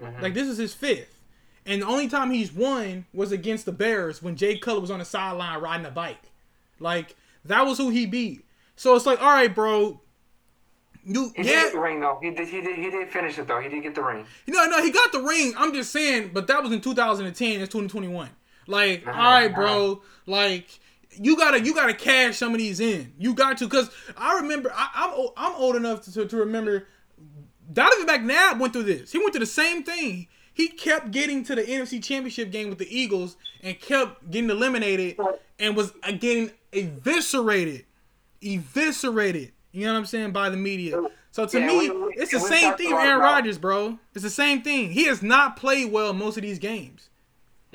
[0.01, 0.23] Mm-hmm.
[0.23, 1.20] Like this is his fifth.
[1.66, 4.99] And the only time he's won was against the Bears when Jay Cutler was on
[4.99, 6.31] the sideline riding a bike.
[6.79, 8.44] Like that was who he beat.
[8.77, 10.01] So it's like, all right, bro.
[11.07, 11.68] You he yeah.
[11.70, 12.18] the ring though.
[12.23, 12.49] He did.
[12.49, 12.77] He did.
[12.77, 13.61] He did finish it though.
[13.61, 14.25] He did get the ring.
[14.47, 15.53] No, no, he got the ring.
[15.57, 17.61] I'm just saying, but that was in 2010.
[17.61, 18.31] It's 2021.
[18.66, 20.03] Like, all right, bro.
[20.27, 20.81] Like,
[21.16, 23.12] you gotta you gotta cash some of these in.
[23.18, 26.87] You got to, cause I remember I, am I'm, I'm old enough to, to remember.
[27.72, 29.11] Donovan McNabb went through this.
[29.11, 32.79] He went through the same thing he kept getting to the NFC Championship game with
[32.79, 35.18] the Eagles and kept getting eliminated
[35.59, 37.85] and was uh, getting eviscerated,
[38.40, 39.53] eviscerated.
[39.72, 41.03] You know what I'm saying by the media.
[41.33, 43.98] So to yeah, me, we, it's the same thing with Aaron Rodgers, bro.
[44.14, 44.92] It's the same thing.
[44.92, 47.11] He has not played well most of these games.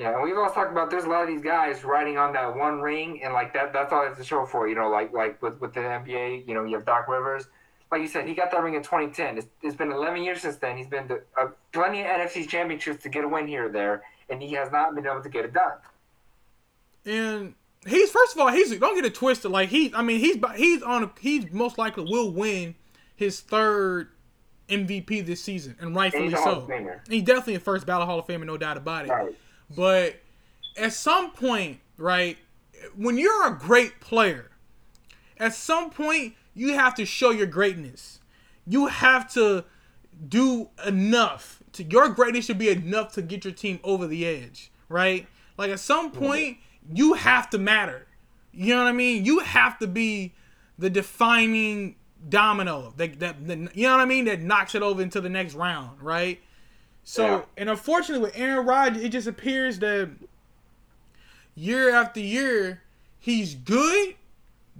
[0.00, 2.56] Yeah, and we've always talked about there's a lot of these guys riding on that
[2.56, 4.66] one ring, and like that that's all have to show for.
[4.66, 7.46] You know, like like with with the NBA, you know, you have Doc Rivers
[7.90, 9.38] like you said, he got that ring in 2010.
[9.38, 10.76] It's, it's been 11 years since then.
[10.76, 14.02] He's been to uh, plenty of NFC championships to get a win here or there,
[14.28, 15.72] and he has not been able to get it done.
[17.04, 17.54] And
[17.86, 19.50] he's first of all, he's don't get it twisted.
[19.50, 21.04] Like he, I mean, he's he's on.
[21.04, 22.74] A, he's most likely will win
[23.16, 24.08] his third
[24.68, 26.68] MVP this season, and rightfully and so.
[27.08, 29.08] He's definitely a first ballot Hall of Famer, no doubt about it.
[29.08, 29.34] Right.
[29.74, 30.20] But
[30.76, 32.36] at some point, right,
[32.96, 34.50] when you're a great player,
[35.38, 38.20] at some point you have to show your greatness.
[38.66, 39.64] You have to
[40.28, 41.62] do enough.
[41.72, 45.26] To your greatness should be enough to get your team over the edge, right?
[45.56, 46.58] Like at some point,
[46.92, 48.06] you have to matter.
[48.52, 49.24] You know what I mean?
[49.24, 50.34] You have to be
[50.78, 51.96] the defining
[52.28, 55.28] domino that, that, that you know what I mean that knocks it over into the
[55.28, 56.40] next round, right?
[57.10, 57.42] So, yeah.
[57.56, 60.10] and unfortunately with Aaron Rodgers, it just appears that
[61.56, 62.82] year after year
[63.18, 64.14] he's good,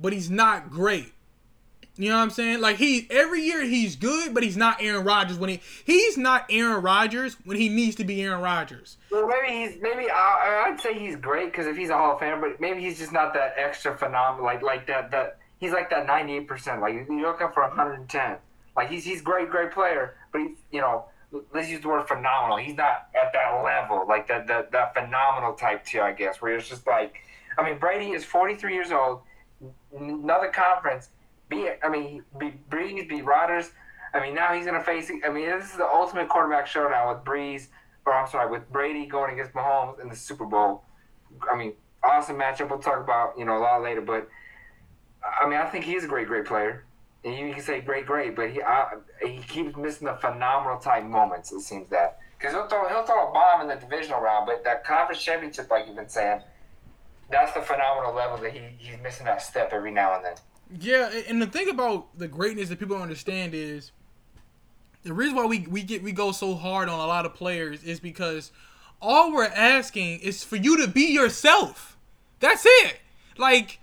[0.00, 1.12] but he's not great.
[1.96, 2.60] You know what I'm saying?
[2.60, 6.46] Like he every year he's good, but he's not Aaron Rodgers when he he's not
[6.50, 8.96] Aaron Rodgers when he needs to be Aaron Rodgers.
[9.10, 12.20] Well, maybe he's maybe I, I'd say he's great because if he's a Hall of
[12.20, 15.90] Famer, but maybe he's just not that extra phenomenal like like that that he's like
[15.90, 16.80] that 98 percent.
[16.80, 18.36] Like you're looking for 110.
[18.76, 21.06] Like he's he's great great player, but he's you know
[21.52, 22.56] let's use the word phenomenal.
[22.56, 26.00] He's not at that level like that that that phenomenal type too.
[26.00, 27.16] I guess where it's just like
[27.58, 29.20] I mean Brady is 43 years old,
[29.96, 31.10] another conference
[31.48, 33.70] Be I mean, beat Brees, beat Rodgers.
[34.12, 35.10] I mean, now he's to face.
[35.24, 37.68] I mean, this is the ultimate quarterback showdown with Brees,
[38.04, 40.82] or I'm sorry, with Brady going against Mahomes in the Super Bowl.
[41.50, 42.70] I mean, awesome matchup.
[42.70, 44.28] We'll talk about you know a lot later, but
[45.22, 46.84] I mean, I think he's a great, great player.
[47.22, 51.52] You can say great, great, but he I, he keeps missing the phenomenal type moments.
[51.52, 54.64] It seems that because he'll throw he'll throw a bomb in the divisional round, but
[54.64, 56.40] that conference championship, like you've been saying,
[57.30, 60.34] that's the phenomenal level that he, he's missing that step every now and then.
[60.78, 63.92] Yeah, and the thing about the greatness that people don't understand is
[65.02, 67.82] the reason why we, we get we go so hard on a lot of players
[67.82, 68.52] is because
[69.00, 71.96] all we're asking is for you to be yourself.
[72.38, 73.00] That's it.
[73.36, 73.80] Like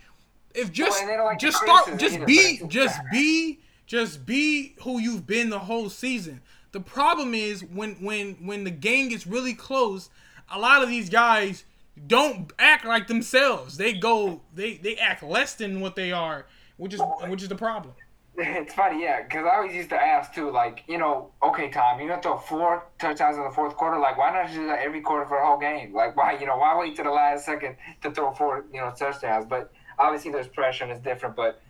[0.57, 5.49] if just well, like just start just be just be just be who you've been
[5.49, 6.41] the whole season.
[6.71, 10.09] The problem is when when when the game gets really close,
[10.51, 11.63] a lot of these guys
[12.05, 13.77] don't act like themselves.
[13.77, 16.45] They go they they act less than what they are
[16.77, 17.93] which is which is the problem.
[18.39, 21.99] It's funny, yeah, because I always used to ask too, like, you know, okay, Tom,
[21.99, 23.97] you're gonna throw four touchdowns in the fourth quarter.
[23.97, 25.91] Like, why not do that every quarter for the whole game?
[25.91, 28.93] Like, why, you know, why wait to the last second to throw four, you know,
[28.95, 29.47] touchdowns?
[29.49, 31.35] But obviously, there's pressure and it's different.
[31.35, 31.61] But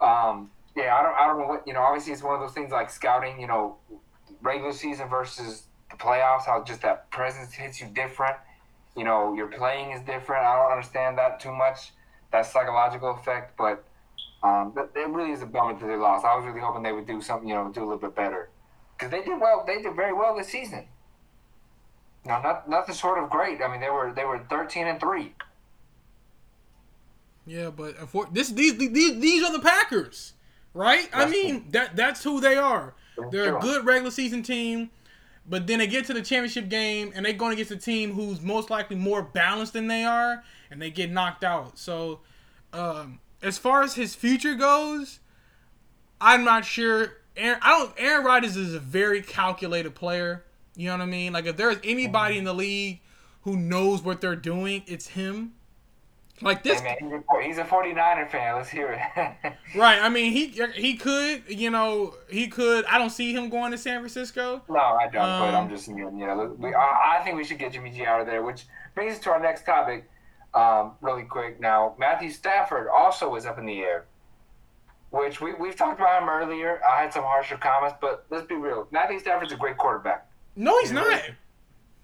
[0.00, 2.52] um, yeah, I don't, I don't know what, you know, obviously, it's one of those
[2.52, 3.40] things like scouting.
[3.40, 3.76] You know,
[4.42, 8.36] regular season versus the playoffs, how just that presence hits you different.
[8.96, 10.44] You know, your playing is different.
[10.44, 11.92] I don't understand that too much,
[12.32, 13.84] that psychological effect, but
[14.40, 16.24] Um, it really is a bummer that they lost.
[16.24, 18.50] I was really hoping they would do something, you know, do a little bit better,
[18.94, 19.64] because they did well.
[19.66, 20.86] They did very well this season.
[22.24, 23.60] No, not nothing short of great.
[23.60, 25.34] I mean, they were they were thirteen and three.
[27.48, 27.96] Yeah, but
[28.32, 30.34] this these these these are the Packers,
[30.74, 31.10] right?
[31.10, 31.70] That's I mean cool.
[31.72, 32.94] that that's who they are.
[33.30, 34.90] They're a good regular season team,
[35.48, 38.40] but then they get to the championship game and they're going against a team who's
[38.42, 41.78] most likely more balanced than they are, and they get knocked out.
[41.78, 42.20] So,
[42.72, 45.20] um, as far as his future goes,
[46.20, 47.14] I'm not sure.
[47.36, 47.94] Aaron, I don't.
[47.96, 50.44] Aaron Rodgers is a very calculated player.
[50.76, 51.32] You know what I mean?
[51.32, 53.00] Like if there's anybody in the league
[53.42, 55.54] who knows what they're doing, it's him.
[56.40, 58.56] Like this, hey man, he's a 49er fan.
[58.56, 59.54] Let's hear it.
[59.76, 60.00] right.
[60.00, 62.84] I mean, he he could, you know, he could.
[62.86, 64.62] I don't see him going to San Francisco.
[64.68, 65.22] No, I don't.
[65.22, 67.90] Um, but I'm um, just, you know, we, I, I, think we should get Jimmy
[67.90, 68.42] G out of there.
[68.42, 70.08] Which brings us to our next topic,
[70.54, 71.60] um, really quick.
[71.60, 74.06] Now, Matthew Stafford also is up in the air,
[75.10, 76.80] which we we've talked about him earlier.
[76.88, 78.86] I had some harsher comments, but let's be real.
[78.92, 80.30] Matthew Stafford's a great quarterback.
[80.54, 81.22] No, he's, he's not.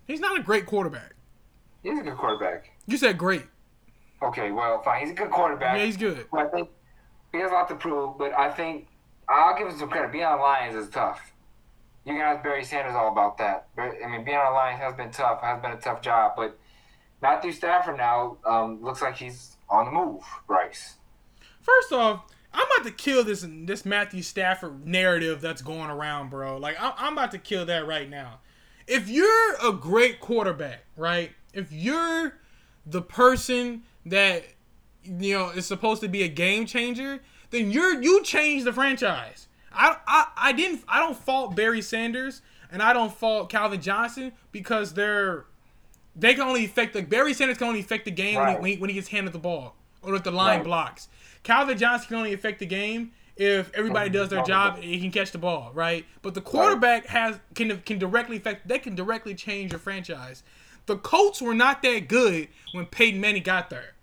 [0.06, 1.14] He's not a great quarterback.
[1.82, 2.70] He's a good quarterback.
[2.86, 3.44] You said great.
[4.24, 5.02] Okay, well, fine.
[5.02, 5.78] He's a good quarterback.
[5.78, 6.26] Yeah, he's good.
[6.32, 6.70] But I think
[7.32, 8.16] he has a lot to prove.
[8.16, 8.88] But I think
[9.28, 10.12] I'll give him some credit.
[10.12, 11.32] Being on Lions is tough.
[12.06, 13.68] You can ask Barry Sanders all about that.
[13.76, 15.42] I mean, being on Lions has been tough.
[15.42, 16.32] Has been a tough job.
[16.36, 16.58] But
[17.20, 20.22] Matthew Stafford now um, looks like he's on the move.
[20.46, 20.94] Bryce.
[21.60, 26.56] First off, I'm about to kill this this Matthew Stafford narrative that's going around, bro.
[26.56, 28.40] Like I'm, I'm about to kill that right now.
[28.86, 31.32] If you're a great quarterback, right?
[31.52, 32.38] If you're
[32.86, 34.44] the person that
[35.02, 39.48] you know is supposed to be a game changer, then you're you change the franchise.
[39.72, 44.32] I, I I didn't I don't fault Barry Sanders and I don't fault Calvin Johnson
[44.52, 45.46] because they're
[46.16, 48.60] they can only affect the Barry Sanders can only affect the game right.
[48.60, 50.64] when, he, when he gets handed the ball or if the line right.
[50.64, 51.08] blocks.
[51.42, 55.10] Calvin Johnson can only affect the game if everybody does their job and he can
[55.10, 56.04] catch the ball, right?
[56.22, 60.42] But the quarterback has can can directly affect they can directly change your franchise.
[60.86, 63.93] The Colts were not that good when Peyton Manning got there.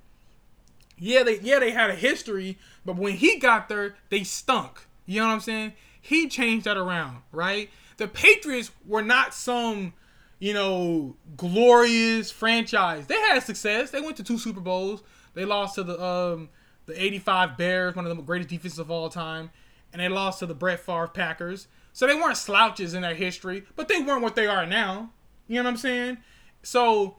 [1.03, 4.85] Yeah, they yeah they had a history, but when he got there, they stunk.
[5.07, 5.73] You know what I'm saying?
[5.99, 7.71] He changed that around, right?
[7.97, 9.93] The Patriots were not some,
[10.37, 13.07] you know, glorious franchise.
[13.07, 13.89] They had success.
[13.89, 15.01] They went to two Super Bowls.
[15.33, 16.49] They lost to the um
[16.85, 19.49] the 85 Bears, one of the greatest defenses of all time,
[19.91, 21.67] and they lost to the Brett Favre Packers.
[21.93, 25.13] So they weren't slouches in their history, but they weren't what they are now.
[25.47, 26.17] You know what I'm saying?
[26.61, 27.17] So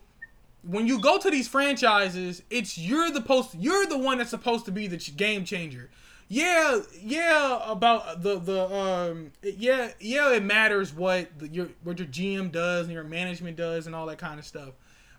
[0.63, 4.65] when you go to these franchises, it's you're the post you're the one that's supposed
[4.67, 5.91] to be the game changer.
[6.29, 12.09] Yeah, yeah, about the the um yeah, yeah, it matters what the, your what your
[12.09, 14.71] GM does and your management does and all that kind of stuff.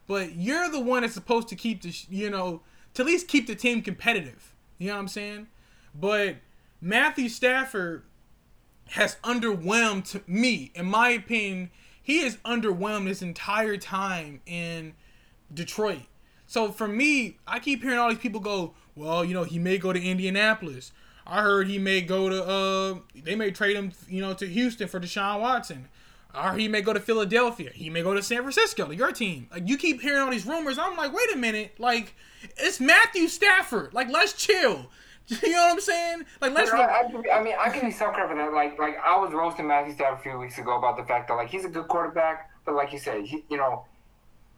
[0.07, 2.61] But you're the one that's supposed to keep the you know
[2.93, 4.53] to at least keep the team competitive.
[4.77, 5.47] You know what I'm saying?
[5.93, 6.37] But
[6.81, 8.03] Matthew Stafford
[8.89, 11.69] has underwhelmed me, in my opinion.
[12.01, 14.93] He has underwhelmed this entire time in
[15.53, 16.03] Detroit.
[16.47, 19.77] So for me, I keep hearing all these people go, well, you know, he may
[19.77, 20.91] go to Indianapolis.
[21.25, 24.87] I heard he may go to uh they may trade him, you know, to Houston
[24.87, 25.87] for Deshaun Watson.
[26.35, 27.69] Or he may go to Philadelphia.
[27.73, 29.47] He may go to San Francisco, to your team.
[29.51, 30.77] Like you keep hearing all these rumors.
[30.79, 31.73] I'm like, wait a minute.
[31.77, 32.15] Like,
[32.57, 33.93] it's Matthew Stafford.
[33.93, 34.87] Like, let's chill.
[35.41, 36.25] You know what I'm saying?
[36.41, 36.69] Like, let's.
[36.71, 38.53] I, I, I, mean, I can be some credit for that.
[38.53, 41.35] Like, like I was roasting Matthew Stafford a few weeks ago about the fact that
[41.35, 43.85] like he's a good quarterback, but like you said, he, you know,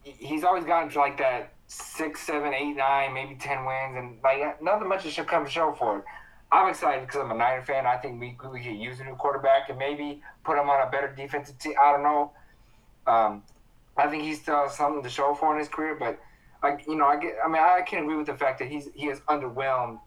[0.05, 4.61] he's always gotten to like that six, seven, eight, nine, maybe ten wins, and like
[4.61, 6.05] nothing much should come to show for it.
[6.51, 7.85] I'm excited because I'm a Niner fan.
[7.85, 10.89] I think we we could use a new quarterback and maybe put him on a
[10.89, 11.73] better defensive team.
[11.81, 12.31] I don't know.
[13.07, 13.43] Um,
[13.97, 16.19] I think he still something to show for in his career, but
[16.61, 17.35] like you know, I get.
[17.43, 19.99] I mean, I can agree with the fact that he's he has underwhelmed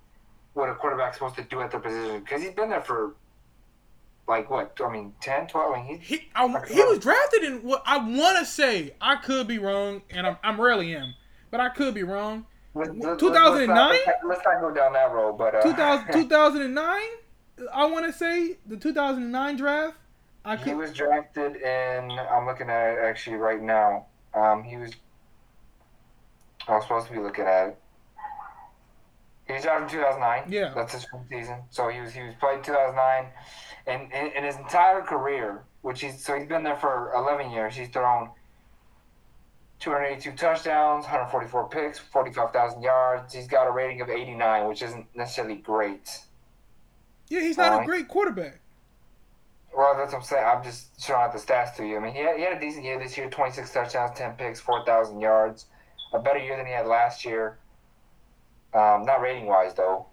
[0.54, 3.14] what a quarterback's supposed to do at the position because he's been there for
[4.28, 4.78] like what?
[4.84, 5.72] I mean, 10, 12?
[5.72, 8.94] I mean, he he, I, he was drafted in what I want to say.
[9.00, 11.14] I could be wrong, and I'm, I'm rarely am,
[11.50, 12.46] but I could be wrong.
[12.74, 13.68] 2009?
[13.68, 17.00] Let's, let's, not go down that road, but uh, 2000, 2009.
[17.74, 19.96] I want to say the 2009 draft.
[20.44, 22.10] I could, he was drafted in.
[22.10, 24.06] I'm looking at it actually right now.
[24.34, 24.92] Um, he was.
[26.68, 27.78] I was supposed to be looking at it.
[29.48, 30.52] He was drafted in 2009.
[30.52, 31.56] Yeah, that's his first season.
[31.70, 33.32] So he was he was played 2009,
[33.86, 37.74] and in, in his entire career, which he's so he's been there for 11 years.
[37.74, 38.30] He's thrown
[39.80, 43.32] 282 touchdowns, 144 picks, 45,000 yards.
[43.32, 46.20] He's got a rating of 89, which isn't necessarily great.
[47.28, 48.60] Yeah, he's not uh, a great quarterback.
[49.76, 50.44] Well, that's what I'm saying.
[50.44, 51.96] I'm just showing out the stats to you.
[51.96, 54.60] I mean, he had, he had a decent year this year 26 touchdowns, 10 picks,
[54.60, 55.66] 4,000 yards.
[56.12, 57.58] A better year than he had last year.
[58.74, 60.06] Um, not rating wise, though.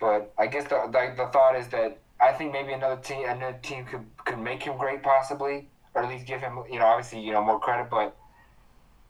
[0.00, 3.58] But I guess the, the the thought is that I think maybe another team another
[3.62, 7.20] team could could make him great possibly, or at least give him you know obviously
[7.20, 7.90] you know more credit.
[7.90, 8.16] But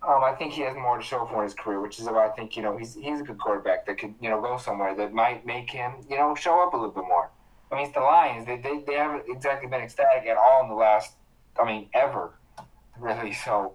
[0.07, 2.31] um, I think he has more to show for his career, which is why I
[2.31, 5.13] think you know he's he's a good quarterback that could you know go somewhere that
[5.13, 7.31] might make him you know show up a little bit more.
[7.71, 8.47] I mean, it's the Lions.
[8.47, 11.15] They, they, they haven't exactly been ecstatic at all in the last,
[11.61, 12.33] I mean, ever,
[12.99, 13.33] really.
[13.33, 13.75] So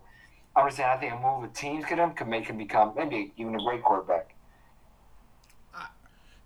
[0.56, 2.94] I'm just saying, I think a move with teams could him could make him become
[2.96, 4.33] maybe even a great quarterback.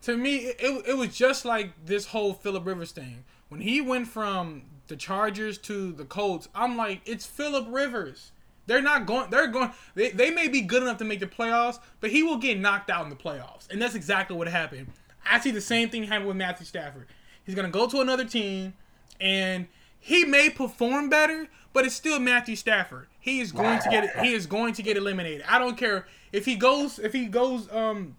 [0.08, 3.26] To me, it, it was just like this whole Philip Rivers thing.
[3.50, 8.32] When he went from the Chargers to the Colts, I'm like, it's Philip Rivers.
[8.68, 9.30] They're not going.
[9.30, 9.72] They're going.
[9.96, 12.90] They, they may be good enough to make the playoffs, but he will get knocked
[12.90, 14.88] out in the playoffs, and that's exactly what happened.
[15.30, 17.08] I see the same thing happen with Matthew Stafford.
[17.44, 18.76] He's gonna go to another team,
[19.20, 19.68] and
[20.00, 23.08] he may perform better, but it's still Matthew Stafford.
[23.20, 24.20] He is going to get.
[24.20, 25.44] He is going to get eliminated.
[25.50, 26.98] I don't care if he goes.
[26.98, 27.70] If he goes.
[27.74, 28.16] Um,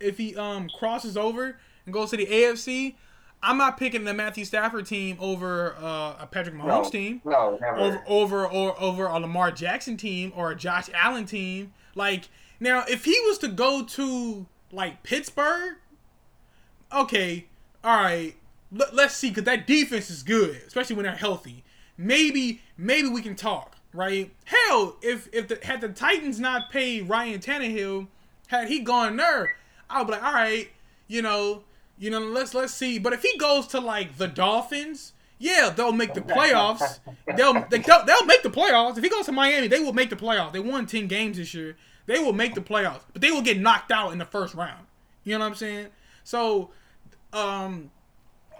[0.00, 2.94] if he um crosses over and goes to the AFC.
[3.42, 7.58] I'm not picking the Matthew Stafford team over uh, a Patrick Mahomes No, team no,
[7.58, 7.78] never.
[7.78, 11.72] over over or over a Lamar Jackson team or a Josh Allen team.
[11.94, 12.28] Like
[12.60, 15.76] now, if he was to go to like Pittsburgh,
[16.92, 17.46] okay,
[17.82, 18.34] all right,
[18.72, 21.64] let, let's see, because that defense is good, especially when they're healthy.
[21.96, 24.30] Maybe maybe we can talk, right?
[24.44, 28.06] Hell, if if the had the Titans not paid Ryan Tannehill,
[28.48, 29.56] had he gone there,
[29.90, 30.70] I would be like, all right,
[31.08, 31.62] you know,
[31.98, 32.98] you know, let's let's see.
[32.98, 36.98] But if he goes to like the Dolphins, yeah, they'll make the playoffs.
[37.36, 38.98] They'll they, they'll, they'll make the playoffs.
[38.98, 40.52] If he goes to Miami, they will make the playoffs.
[40.52, 41.76] They won ten games this year.
[42.06, 44.86] They will make the playoffs, but they will get knocked out in the first round.
[45.24, 45.86] You know what I'm saying?
[46.24, 46.70] So,
[47.32, 47.90] um,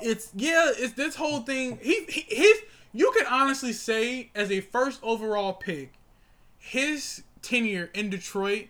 [0.01, 1.79] it's yeah, it's this whole thing.
[1.83, 2.62] He, he his
[2.93, 5.93] you can honestly say as a first overall pick,
[6.59, 8.66] his tenure in Detroit,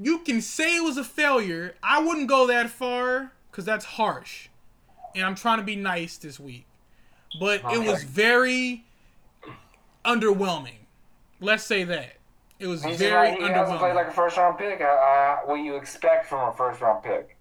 [0.00, 1.74] you can say it was a failure.
[1.82, 4.48] I wouldn't go that far because that's harsh,
[5.14, 6.66] and I'm trying to be nice this week,
[7.40, 8.84] but it was very
[10.04, 10.78] underwhelming.
[11.40, 12.14] Let's say that
[12.58, 14.80] it was He's very like, he hasn't played like a first round pick.
[14.80, 17.36] Uh, uh, what you expect from a first round pick?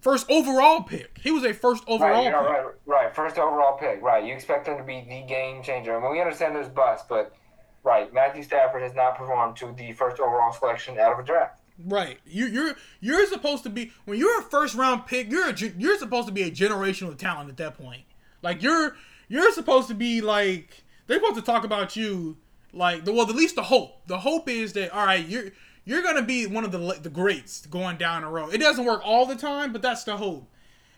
[0.00, 1.18] First overall pick.
[1.22, 2.34] He was a first overall Right, pick.
[2.34, 3.16] right, right.
[3.16, 4.00] First overall pick.
[4.02, 4.24] Right.
[4.24, 5.96] You expect him to be the game changer.
[5.96, 7.34] I mean, we understand there's bust, but
[7.82, 11.60] right, Matthew Stafford has not performed to the first overall selection out of a draft.
[11.84, 12.18] Right.
[12.26, 15.30] You, you're you're supposed to be when you're a first round pick.
[15.30, 18.02] You're a, you're supposed to be a generational talent at that point.
[18.42, 18.96] Like you're
[19.28, 22.36] you're supposed to be like they're supposed to talk about you
[22.72, 24.06] like the well at least the hope.
[24.06, 25.50] The hope is that all right you're
[25.84, 28.54] you're gonna be one of the the greats going down the road.
[28.54, 30.48] It doesn't work all the time, but that's the hope.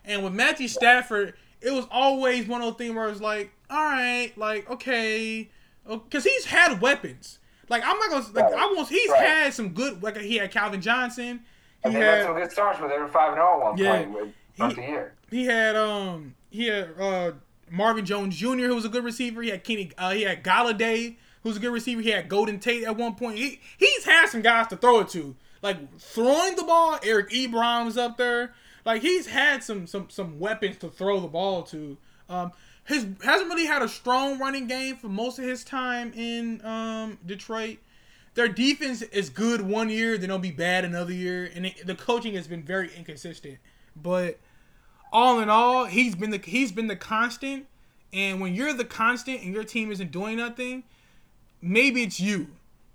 [0.04, 3.84] And with Matthew Stafford, it was always one of those things where it's like, all
[3.84, 5.50] right, like okay,
[5.86, 7.38] oh, because he's had weapons.
[7.68, 8.54] Like I'm not gonna like Right.
[8.62, 8.88] I won't.
[8.88, 9.20] He's Right.
[9.26, 10.02] had some good.
[10.02, 11.40] Like he had Calvin Johnson.
[11.82, 13.96] He And they had some good starts with every five and zero at one Yeah.
[14.04, 14.10] point
[14.58, 15.14] with He- year.
[15.30, 17.32] he had um he had uh
[17.70, 18.66] Marvin Jones Jr.
[18.66, 19.42] who was a good receiver.
[19.42, 19.90] He had Kenny.
[19.98, 22.00] Uh, he had Golladay who's a good receiver.
[22.00, 23.38] He had Golden Tate at one point.
[23.38, 25.36] He he's had some guys to throw it to.
[25.62, 28.54] Like throwing the ball, Eric Ebron was up there.
[28.84, 31.96] Like he's had some some some weapons to throw the ball to.
[32.30, 32.52] Um,
[32.88, 37.18] his hasn't really had a strong running game for most of his time in um
[37.24, 37.78] Detroit.
[38.34, 41.94] Their defense is good one year, then they'll be bad another year, and it, the
[41.94, 43.58] coaching has been very inconsistent.
[43.94, 44.38] But
[45.12, 47.66] all in all, he's been the he's been the constant.
[48.10, 50.84] And when you're the constant and your team isn't doing nothing,
[51.60, 52.46] maybe it's you.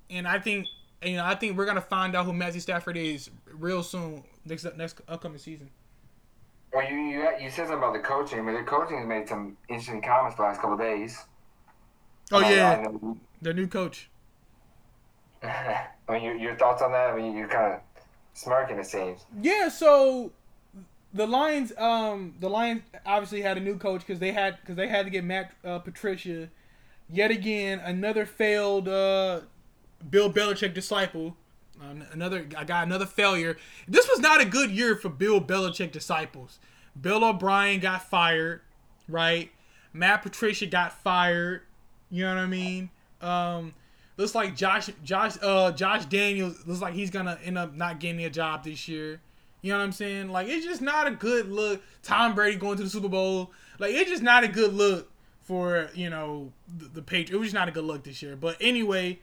[0.10, 0.66] And I think
[1.04, 4.66] you know I think we're gonna find out who Matthew Stafford is real soon next
[4.76, 5.70] next upcoming season.
[6.74, 8.40] Well, you, you you said something about the coaching.
[8.40, 11.20] I mean, the coaching has made some interesting comments the last couple of days.
[12.32, 14.10] Oh yeah, I know- the new coach.
[15.44, 17.10] I mean, your, your thoughts on that?
[17.10, 17.80] I mean, you're kind of
[18.34, 19.26] smirking, it seems.
[19.42, 20.32] Yeah, so
[21.14, 24.88] the Lions, um, the Lions obviously had a new coach because they had because they
[24.88, 26.50] had to get Matt uh, Patricia.
[27.10, 29.42] Yet again, another failed uh,
[30.10, 31.36] Bill Belichick disciple.
[32.12, 33.58] Another, I got another failure.
[33.88, 36.60] This was not a good year for Bill Belichick disciples.
[37.00, 38.62] Bill O'Brien got fired,
[39.10, 39.52] right?
[39.92, 41.62] Matt Patricia got fired.
[42.10, 42.90] You know what I mean?
[43.22, 43.74] Um,
[44.18, 48.24] looks like Josh, Josh, uh, Josh Daniels looks like he's gonna end up not getting
[48.24, 49.20] a job this year.
[49.62, 50.30] You know what I'm saying?
[50.30, 51.82] Like it's just not a good look.
[52.04, 55.10] Tom Brady going to the Super Bowl, like it's just not a good look
[55.42, 57.32] for you know the, the Patriots.
[57.32, 58.36] It was just not a good look this year.
[58.36, 59.20] But anyway,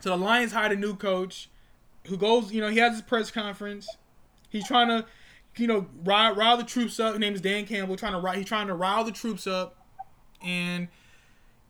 [0.00, 1.48] so the Lions hired a new coach
[2.06, 3.88] who goes, you know, he has his press conference.
[4.48, 5.06] He's trying to,
[5.56, 7.12] you know, rile, rile the troops up.
[7.12, 7.96] His name is Dan Campbell.
[7.96, 9.76] Trying to he's trying to rile the troops up,
[10.44, 10.88] and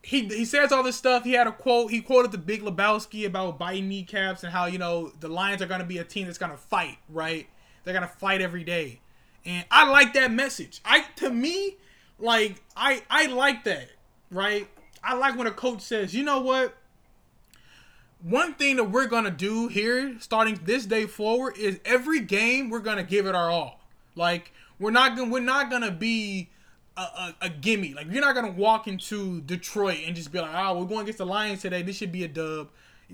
[0.03, 1.25] he he says all this stuff.
[1.25, 1.91] He had a quote.
[1.91, 5.67] He quoted the Big Lebowski about biting kneecaps and how you know the Lions are
[5.67, 6.97] going to be a team that's going to fight.
[7.09, 7.49] Right?
[7.85, 9.01] They're gonna fight every day,
[9.45, 10.81] and I like that message.
[10.85, 11.77] I to me,
[12.19, 13.91] like I I like that,
[14.31, 14.69] right?
[15.03, 16.77] I like when a coach says, you know what.
[18.23, 22.81] One thing that we're gonna do here, starting this day forward, is every game we're
[22.81, 23.81] gonna give it our all.
[24.15, 26.51] Like we're not gonna we're not gonna be
[26.97, 27.95] a, a, a, gimme.
[27.95, 31.19] Like you're not gonna walk into Detroit and just be like, oh, we're going against
[31.19, 31.83] the Lions today.
[31.83, 32.69] This should be a dub.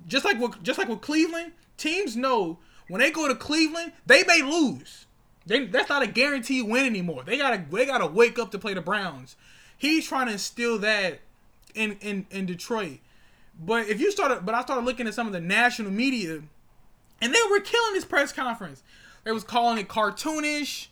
[0.08, 4.24] Just like with, just like with Cleveland, teams know when they go to Cleveland, they
[4.24, 5.06] may lose.
[5.46, 7.22] They, that's not a guaranteed win anymore.
[7.24, 9.36] They gotta they gotta wake up to play the Browns.
[9.78, 11.20] He's trying to instill that
[11.74, 12.98] in in, in Detroit.
[13.58, 16.42] But if you started, but I started looking at some of the national media,
[17.20, 18.82] and they were killing this press conference.
[19.24, 20.88] They was calling it cartoonish.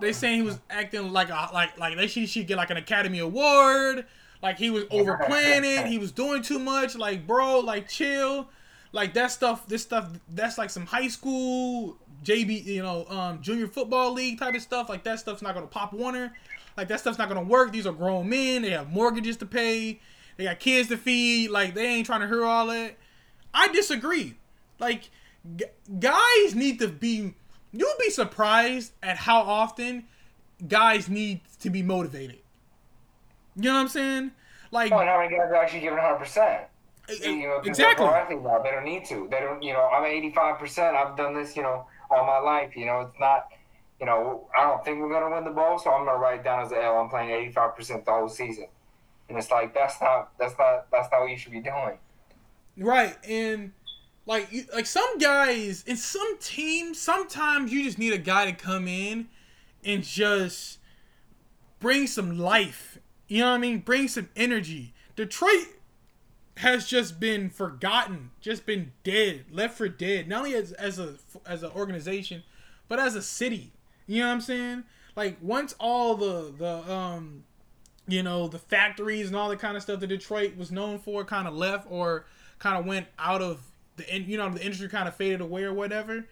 [0.00, 2.76] They saying he was acting like a like like they should, should get like an
[2.76, 4.06] Academy Award.
[4.42, 5.86] Like he was overplaying it.
[5.86, 6.96] He was doing too much.
[6.96, 8.48] Like bro, like chill.
[8.92, 9.66] Like that stuff.
[9.66, 10.08] This stuff.
[10.28, 14.88] That's like some high school JV, you know, um, junior football league type of stuff.
[14.88, 16.32] Like that stuff's not gonna pop Warner.
[16.76, 17.72] Like that stuff's not gonna work.
[17.72, 18.62] These are grown men.
[18.62, 20.00] They have mortgages to pay.
[20.38, 21.50] They got kids to feed.
[21.50, 22.96] Like they ain't trying to hear all that.
[23.52, 24.36] I disagree.
[24.78, 25.10] Like
[25.56, 25.66] g-
[25.98, 27.34] guys need to be.
[27.72, 30.04] You'll be surprised at how often
[30.66, 32.38] guys need to be motivated.
[33.56, 34.32] You know what I'm saying?
[34.70, 36.62] Like, oh, and how many guys are actually giving 100 percent?
[37.08, 38.06] Eh, you know, exactly.
[38.06, 38.62] Now.
[38.62, 39.28] They don't need to.
[39.30, 39.62] They don't.
[39.62, 40.96] You know, I'm 85 percent.
[40.96, 41.56] I've done this.
[41.56, 42.76] You know, all my life.
[42.76, 43.48] You know, it's not.
[43.98, 46.44] You know, I don't think we're gonna win the bowl, so I'm gonna write it
[46.44, 46.98] down as an L.
[46.98, 48.68] I'm playing 85 percent the whole season,
[49.28, 51.98] and it's like that's not that's not that's not what you should be doing.
[52.76, 53.72] Right, and
[54.26, 58.86] like like some guys in some teams, sometimes you just need a guy to come
[58.86, 59.28] in
[59.84, 60.78] and just
[61.80, 62.98] bring some life.
[63.26, 63.80] You know what I mean?
[63.80, 64.94] Bring some energy.
[65.16, 65.66] Detroit
[66.58, 70.28] has just been forgotten, just been dead, left for dead.
[70.28, 71.16] Not only as as a
[71.46, 72.42] as an organization,
[72.88, 73.72] but as a city.
[74.06, 74.84] You know what I'm saying?
[75.16, 77.44] Like once all the the um
[78.08, 81.24] you know the factories and all the kind of stuff that Detroit was known for
[81.24, 82.26] kind of left or
[82.58, 83.60] kind of went out of
[83.96, 86.26] the you know the industry kind of faded away or whatever.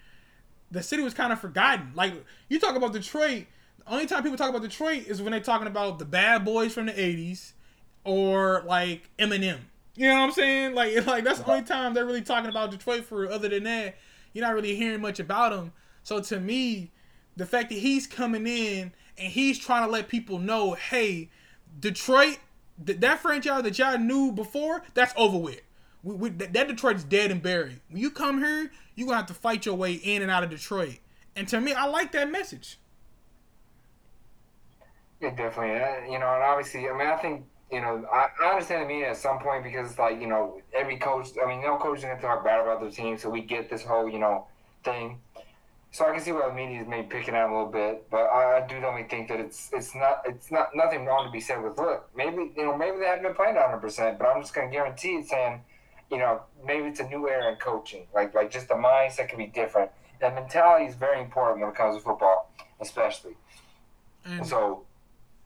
[0.71, 1.93] The city was kind of forgotten.
[1.95, 2.13] Like
[2.49, 3.47] you talk about Detroit,
[3.79, 6.75] the only time people talk about Detroit is when they're talking about the bad boys
[6.75, 7.53] from the 80s
[8.05, 9.59] or like Eminem
[9.97, 10.75] you know what I'm saying?
[10.75, 13.31] Like, like that's the only time they're really talking about Detroit for.
[13.31, 13.97] Other than that,
[14.33, 15.73] you're not really hearing much about them.
[16.03, 16.93] So to me,
[17.37, 21.31] the fact that he's coming in and he's trying to let people know, hey,
[21.79, 22.39] Detroit,
[22.85, 25.61] th- that franchise that y'all knew before, that's over with.
[26.03, 27.81] We, we, that, that Detroit's dead and buried.
[27.91, 30.51] When you come here, you're gonna have to fight your way in and out of
[30.51, 30.99] Detroit.
[31.35, 32.79] And to me, I like that message.
[35.21, 35.77] Yeah, definitely.
[35.77, 38.87] Uh, you know, and obviously, I mean, I think you know, I, I understand the
[38.87, 42.05] media at some point because, like, you know, every coach, I mean, no coach is
[42.05, 44.47] to talk bad about their team, so we get this whole, you know,
[44.85, 45.19] thing.
[45.93, 48.25] So I can see why the media is maybe picking at a little bit, but
[48.25, 51.41] I, I do only think that it's it's not it's not nothing wrong to be
[51.41, 54.43] said with look maybe you know maybe they haven't been playing 100, percent but I'm
[54.43, 55.63] just going to guarantee it saying,
[56.11, 59.39] you know, maybe it's a new era in coaching, like like just the mindset can
[59.39, 59.91] be different.
[60.21, 63.37] And mentality is very important when it comes to football, especially.
[64.27, 64.45] Mm.
[64.45, 64.85] So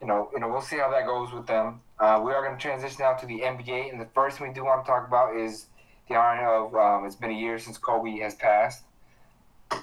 [0.01, 1.80] you know, you know, we'll see how that goes with them.
[1.99, 4.55] Uh, we are going to transition now to the NBA, and the first thing we
[4.55, 5.66] do want to talk about is
[6.09, 8.84] the irony of um, it's been a year since Kobe has passed.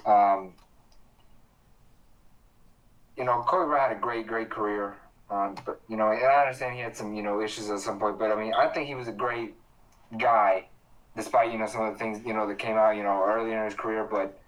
[0.06, 0.54] Um,
[3.16, 4.96] you know, Kobe Bryant had a great, great career.
[5.30, 7.98] Um, but you know, and I understand he had some you know issues at some
[7.98, 9.54] point, but I mean, I think he was a great
[10.18, 10.66] guy,
[11.16, 13.58] despite you know some of the things you know that came out you know earlier
[13.58, 14.08] in his career.
[14.10, 14.40] But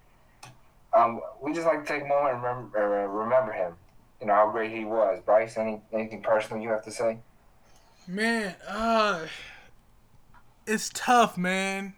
[0.97, 3.75] um, we just like to take a moment and remember, uh, remember him
[4.21, 5.19] you know how great he was.
[5.25, 7.17] Bryce, any anything personal you have to say?
[8.07, 9.25] Man, uh,
[10.67, 11.95] it's tough, man.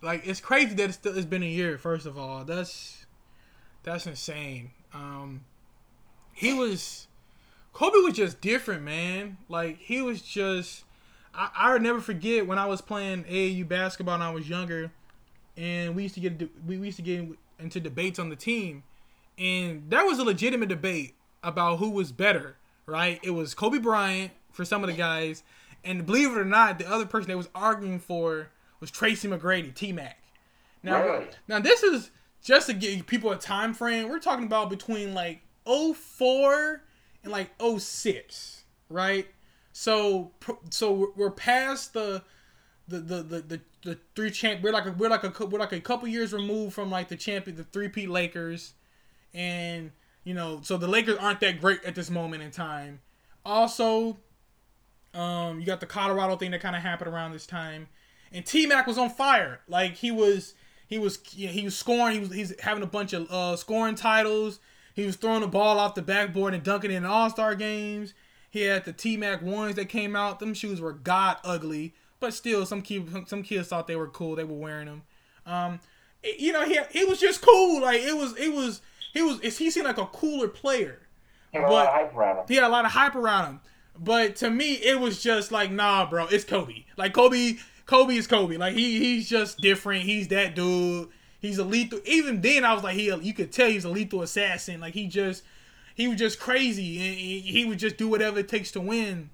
[0.00, 1.78] Like it's crazy that it's, still, it's been a year.
[1.78, 3.06] First of all, that's
[3.82, 4.70] that's insane.
[4.94, 5.44] Um,
[6.32, 7.08] he was
[7.72, 9.38] Kobe was just different, man.
[9.48, 10.84] Like he was just.
[11.34, 14.90] I, I never forget when I was playing AAU basketball and I was younger,
[15.56, 17.24] and we used to get we used to get
[17.58, 18.82] into debates on the team,
[19.36, 23.20] and that was a legitimate debate about who was better, right?
[23.22, 25.42] It was Kobe Bryant for some of the guys,
[25.84, 28.48] and believe it or not, the other person they was arguing for
[28.80, 30.18] was Tracy McGrady, T Mac.
[30.82, 31.26] Now, really?
[31.48, 32.10] now this is
[32.42, 34.08] just to give people a time frame.
[34.08, 36.82] We're talking about between like 04
[37.24, 39.26] and like 06, right?
[39.72, 40.32] So
[40.70, 42.22] so we're past the
[42.88, 44.62] the the the, the, the three champ.
[44.62, 47.16] We're like a, we're like a we're like a couple years removed from like the
[47.16, 48.74] champion, the three-peat Lakers,
[49.34, 49.92] and
[50.24, 53.00] you know, so the Lakers aren't that great at this moment in time.
[53.44, 54.18] Also,
[55.14, 57.88] um, you got the Colorado thing that kind of happened around this time,
[58.32, 59.60] and T Mac was on fire.
[59.68, 60.54] Like he was
[60.86, 62.14] he was he was scoring.
[62.14, 64.60] He was he's having a bunch of uh, scoring titles.
[64.94, 68.14] He was throwing the ball off the backboard and dunking in All Star games.
[68.50, 70.40] He had the T Mac ones that came out.
[70.40, 74.36] Them shoes were god ugly, but still, some kids some kids thought they were cool.
[74.36, 75.02] They were wearing them.
[75.46, 75.80] Um,
[76.22, 77.82] it, you know, he he was just cool.
[77.82, 78.80] Like it was it was
[79.12, 81.00] he was he seemed like a cooler player.
[81.52, 82.44] He had a lot of hype around him.
[82.48, 83.60] He had a lot of hype around him.
[83.98, 86.84] But to me, it was just like, nah, bro, it's Kobe.
[86.96, 87.56] Like Kobe,
[87.88, 88.58] Kobe is Kobe.
[88.58, 90.02] Like he he's just different.
[90.04, 91.08] He's that dude.
[91.40, 92.00] He's a lethal.
[92.04, 94.78] Even then, I was like, he you could tell he's a lethal assassin.
[94.78, 95.42] Like he just
[95.94, 99.30] he was just crazy and he, would just do whatever it takes to win.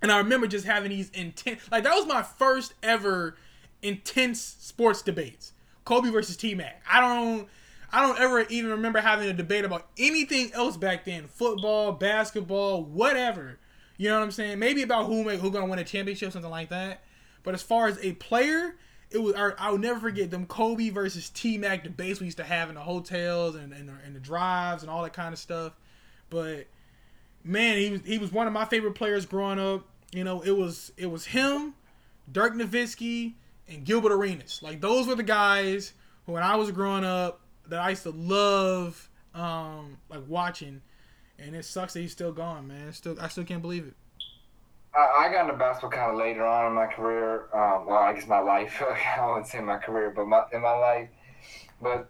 [0.00, 3.36] And I remember just having these intense like that was my first ever
[3.82, 5.52] intense sports debates.
[5.84, 6.82] Kobe versus T Mac.
[6.90, 7.48] I don't
[7.92, 11.26] I don't ever even remember having a debate about anything else back then.
[11.26, 13.58] Football, basketball, whatever.
[13.98, 14.58] You know what I'm saying?
[14.58, 17.02] Maybe about who who gonna win a championship, something like that.
[17.44, 18.74] But as far as a player,
[19.10, 22.44] it was I will never forget them Kobe versus T Mac debates we used to
[22.44, 25.74] have in the hotels and, and, and the drives and all that kind of stuff.
[26.30, 26.66] But
[27.44, 29.86] man, he was he was one of my favorite players growing up.
[30.12, 31.74] You know, it was it was him,
[32.30, 33.34] Dirk Nowitzki,
[33.68, 34.60] and Gilbert Arenas.
[34.62, 35.92] Like those were the guys
[36.26, 40.82] who, when I was growing up, that I used to love, um, like watching.
[41.38, 42.92] And it sucks that he's still gone, man.
[42.92, 43.94] Still, I still can't believe it.
[44.96, 47.46] I, got into basketball kind of later on in my career.
[47.52, 48.80] Um, well, I guess my life.
[49.18, 51.08] I wouldn't say my career, but my, in my life.
[51.82, 52.08] But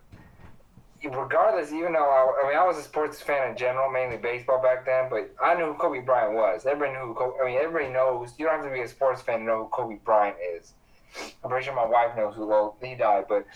[1.03, 4.63] regardless, even though I, I, mean I was a sports fan in general, mainly baseball
[4.63, 6.67] back then, but I knew who Kobe Bryant was.
[6.67, 7.37] Everybody knew who Kobe.
[7.43, 8.33] I mean, everybody knows.
[8.39, 10.75] You don't have to be a sports fan to know who Kobe Bryant is.
[11.43, 12.47] I'm pretty sure my wife knows who.
[12.47, 13.47] Well, he died, but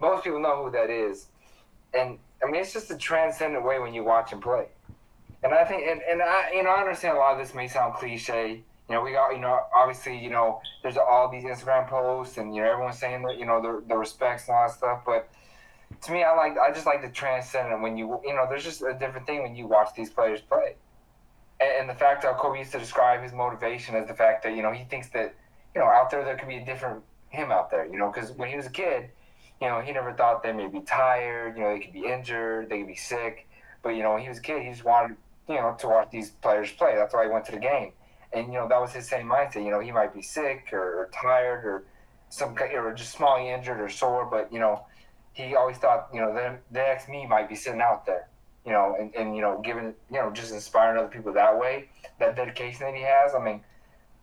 [0.00, 1.28] most people know who that is.
[1.94, 4.66] And I mean, it's just a transcendent way when you watch him play.
[5.46, 7.68] And I think, and, and I, you know, I understand a lot of this may
[7.68, 8.62] sound cliche.
[8.88, 12.54] You know, we got, you know, obviously, you know, there's all these Instagram posts, and
[12.54, 15.28] you know, everyone's saying that, you know, the the respects and all that stuff, but
[16.02, 18.64] to me, I like I just like to transcend it when you you know there's
[18.64, 20.74] just a different thing when you watch these players play,
[21.60, 24.56] and, and the fact that Kobe used to describe his motivation as the fact that
[24.56, 25.34] you know he thinks that
[25.74, 28.32] you know out there there could be a different him out there you know because
[28.32, 29.10] when he was a kid,
[29.60, 32.68] you know he never thought they may be tired you know they could be injured
[32.68, 33.48] they could be sick,
[33.82, 35.16] but you know when he was a kid he just wanted
[35.48, 37.92] you know to watch these players play that's why he went to the game,
[38.32, 41.00] and you know that was his same mindset you know he might be sick or,
[41.00, 41.84] or tired or
[42.28, 44.84] some or just small injured or sore but you know
[45.36, 48.26] he always thought, you know, the, the next me might be sitting out there,
[48.64, 51.90] you know, and, and, you know, giving, you know, just inspiring other people that way,
[52.18, 53.34] that dedication that he has.
[53.34, 53.60] I mean,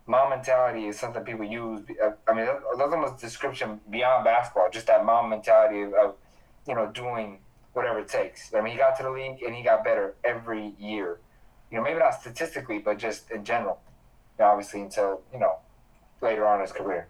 [0.07, 1.81] mom mentality is something people use.
[2.03, 6.15] Uh, I mean, that's almost description beyond basketball, just that mom mentality of, of,
[6.67, 7.37] you know, doing
[7.73, 8.53] whatever it takes.
[8.53, 11.19] I mean, he got to the league and he got better every year.
[11.71, 13.79] You know, maybe not statistically, but just in general.
[14.37, 15.57] You know, obviously, until, you know,
[16.21, 17.07] later on in his career.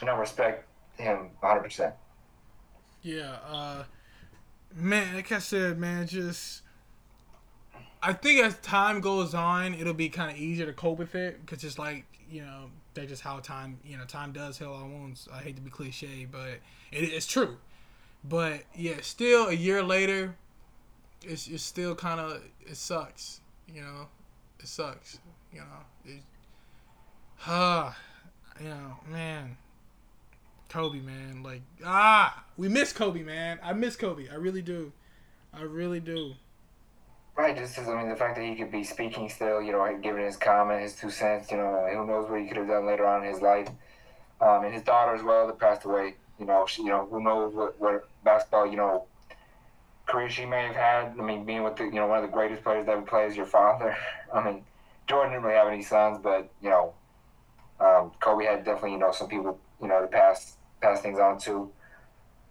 [0.00, 0.66] You know, respect
[0.98, 1.92] him 100%.
[3.02, 3.84] Yeah, uh,
[4.74, 6.62] man, like I said, man, just
[8.02, 11.44] I think as time goes on, it'll be kind of easier to cope with it
[11.44, 14.86] because it's like you know that's just how time you know time does heal our
[14.86, 15.28] wounds.
[15.32, 16.58] I hate to be cliche, but
[16.90, 17.56] it, it's true.
[18.24, 20.36] But yeah, still a year later,
[21.22, 23.40] it's it's still kind of it sucks.
[23.72, 24.06] You know,
[24.60, 25.18] it sucks.
[25.52, 25.66] You know,
[26.04, 26.20] it,
[27.46, 29.56] ah, uh, you know, man.
[30.68, 31.42] Kobe, man.
[31.42, 33.58] Like, ah, we miss Kobe, man.
[33.62, 34.28] I miss Kobe.
[34.30, 34.92] I really do.
[35.52, 36.32] I really do.
[37.36, 39.98] Right, just as I mean, the fact that he could be speaking still, you know,
[40.02, 42.86] giving his comment, his two cents, you know, who knows what he could have done
[42.86, 43.68] later on in his life.
[44.40, 46.14] Um, and his daughter as well that passed away.
[46.38, 49.06] You know, she, you know, who knows what, what basketball, you know,
[50.06, 51.14] career she may have had.
[51.18, 53.30] I mean, being with the, you know, one of the greatest players that ever played
[53.30, 53.96] as your father.
[54.34, 54.64] I mean,
[55.08, 56.94] Jordan didn't really have any sons, but you know,
[57.80, 61.38] um, Kobe had definitely, you know, some people, you know, to pass pass things on
[61.40, 61.70] to.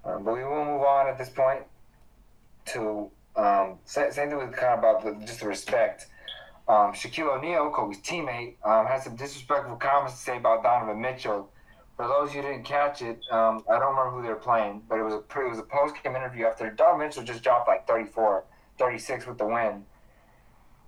[0.04, 1.64] Um, but we will move on at this point
[2.66, 6.08] to um, same, thing with kind of about the, just the respect.
[6.68, 11.50] Um, Shaquille O'Neal, Kobe's teammate, um, had some disrespectful comments to say about Donovan Mitchell.
[12.02, 14.82] For those you who didn't catch it, um, I don't remember who they were playing,
[14.89, 17.68] but it was a it was a post game interview after Donovan Mitchell just dropped
[17.68, 18.43] like 34,
[18.80, 19.86] 36 with the win.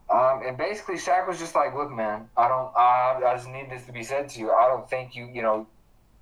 [0.09, 2.75] Um, and basically, Shaq was just like, "Look, man, I don't.
[2.75, 4.53] I, I just need this to be said to you.
[4.53, 5.67] I don't think you, you know,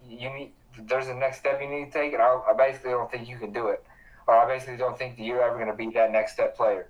[0.06, 3.10] you need there's a next step you need to take, and I, I basically don't
[3.10, 3.86] think you can do it,
[4.28, 6.90] or I basically don't think that you're ever going to be that next step player.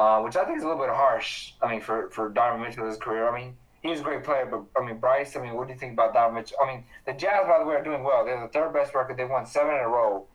[0.00, 1.52] Uh, which I think is a little bit harsh.
[1.62, 4.84] I mean, for for Donovan Mitchell's career, I mean, he's a great player, but I
[4.84, 5.36] mean, Bryce.
[5.36, 6.58] I mean, what do you think about Donovan Mitchell?
[6.62, 8.24] I mean, the Jazz, by the way, are doing well.
[8.24, 9.16] They're the third best record.
[9.16, 10.26] They've won seven in a row.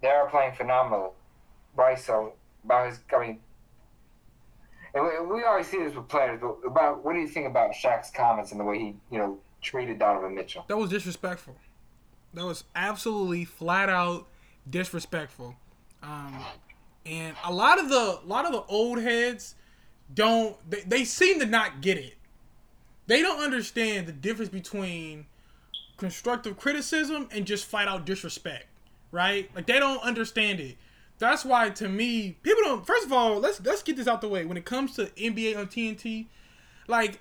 [0.00, 1.14] They are playing phenomenal.
[1.74, 2.34] Bryce, so
[2.64, 3.38] about his, I mean,
[4.94, 7.72] and we, we always see this with players, but about what do you think about
[7.72, 10.64] Shaq's comments and the way he, you know, treated Donovan Mitchell?
[10.68, 11.56] That was disrespectful.
[12.34, 14.26] That was absolutely flat out
[14.68, 15.56] disrespectful.
[16.02, 16.44] Um,
[17.06, 19.54] and a lot of the a lot of the old heads
[20.12, 22.16] don't they, they seem to not get it.
[23.06, 25.26] They don't understand the difference between
[25.96, 28.66] constructive criticism and just flat out disrespect,
[29.10, 29.50] right?
[29.54, 30.76] Like they don't understand it.
[31.18, 34.28] That's why to me, people don't first of all, let's let's get this out the
[34.28, 34.44] way.
[34.44, 36.26] When it comes to NBA on TNT,
[36.88, 37.20] like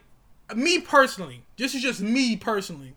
[0.55, 2.95] me personally, this is just me personally.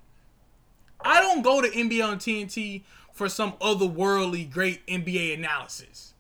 [1.01, 2.82] I don't go to NBA on TNT
[3.12, 6.14] for some otherworldly great NBA analysis.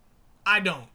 [0.44, 0.88] I don't.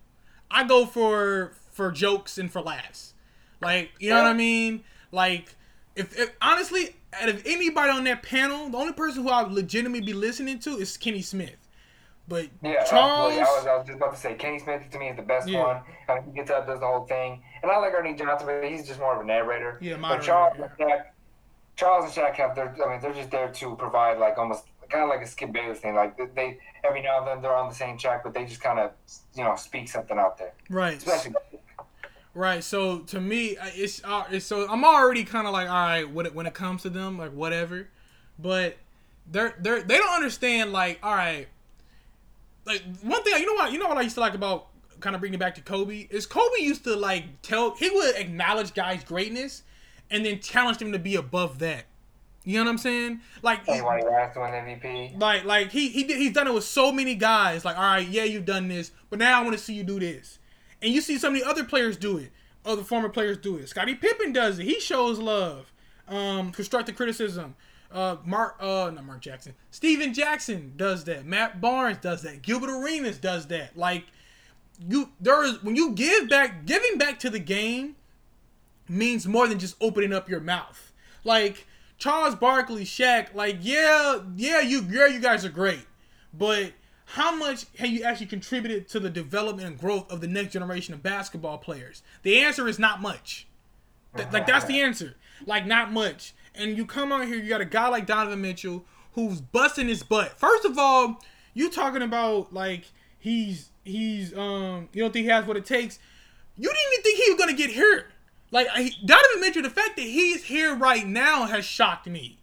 [0.52, 3.14] I go for for jokes and for laughs.
[3.62, 4.84] Like, you know what I mean?
[5.12, 5.56] Like
[6.00, 9.52] if, if honestly, out of anybody on that panel, the only person who I would
[9.52, 11.56] legitimately be listening to is Kenny Smith.
[12.28, 15.10] But yeah, Charles, I was, I was just about to say Kenny Smith to me
[15.10, 15.64] is the best Yeah.
[15.64, 15.82] one.
[16.08, 18.64] I mean, he gets up, does the whole thing, and I like Ernie Johnson, but
[18.64, 19.80] he's just more of a narrator.
[19.82, 20.66] Yeah, but Charles yeah.
[20.66, 21.06] and Shaq,
[21.76, 22.76] Charles and Shaq have their.
[22.86, 25.80] I mean, they're just there to provide like almost kind of like a Skip Bayless
[25.80, 25.96] thing.
[25.96, 28.62] Like they- they every now and then they're on the same track, but they just
[28.62, 28.92] kind of
[29.36, 30.54] you know speak something out there.
[30.70, 31.34] right, Especially
[32.34, 32.64] right.
[32.64, 36.26] So to me, it's, uh, it's so I'm already kind of like, all right, when
[36.26, 37.88] it, when it comes to them, like whatever.
[38.38, 38.78] But
[39.30, 40.72] they're they're they don't understand.
[40.72, 41.48] Like, all right,
[42.66, 44.68] like one thing you know what you know what I used to like about
[45.00, 48.16] kind of bringing it back to Kobe is Kobe used to like tell he would
[48.16, 49.64] acknowledge guys' greatness
[50.10, 51.86] and then challenge them to be above that.
[52.44, 53.22] You know what I'm saying?
[53.42, 55.20] Like why he asked win MVP.
[55.20, 57.66] like like he he did, he's done it with so many guys.
[57.66, 60.00] Like, all right, yeah, you've done this, but now I want to see you do
[60.00, 60.39] this.
[60.82, 62.32] And you see so many other players do it.
[62.66, 63.70] Other former players do it.
[63.70, 64.66] Scottie Pippen does it.
[64.66, 65.72] He shows love.
[66.08, 67.56] Um, constructive criticism.
[67.92, 69.56] Uh, Mark, uh, not Mark Jackson.
[69.72, 71.26] Stephen Jackson does that.
[71.26, 72.42] Matt Barnes does that.
[72.42, 73.76] Gilbert Arenas does that.
[73.76, 74.06] Like,
[74.88, 77.96] you there is when you give back, giving back to the game
[78.88, 80.94] means more than just opening up your mouth.
[81.24, 81.68] Like
[81.98, 85.86] Charles Barkley, Shaq, like yeah, yeah, you yeah, you guys are great,
[86.34, 86.72] but
[87.14, 90.94] how much have you actually contributed to the development and growth of the next generation
[90.94, 92.04] of basketball players?
[92.22, 93.48] The answer is not much.
[94.16, 95.16] Th- like that's the answer.
[95.48, 96.34] Like not much.
[96.54, 100.04] And you come out here, you got a guy like Donovan Mitchell who's busting his
[100.04, 100.38] butt.
[100.38, 101.20] First of all,
[101.56, 102.86] you talking about like
[103.18, 105.98] he's he's um you don't think he has what it takes.
[106.58, 108.12] You didn't even think he was gonna get hurt.
[108.52, 112.38] Like I, Donovan Mitchell, the fact that he's here right now has shocked me.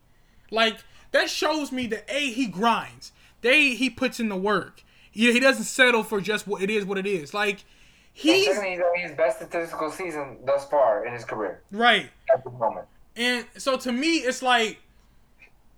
[0.50, 0.78] Like
[1.12, 3.12] that shows me that a he grinds.
[3.46, 4.82] They he puts in the work.
[5.12, 6.84] He, he doesn't settle for just what it is.
[6.84, 7.32] What it is.
[7.32, 7.64] Like
[8.12, 12.10] he's his best statistical season thus far in his career right.
[12.34, 12.86] at the moment.
[13.14, 14.78] And so to me, it's like,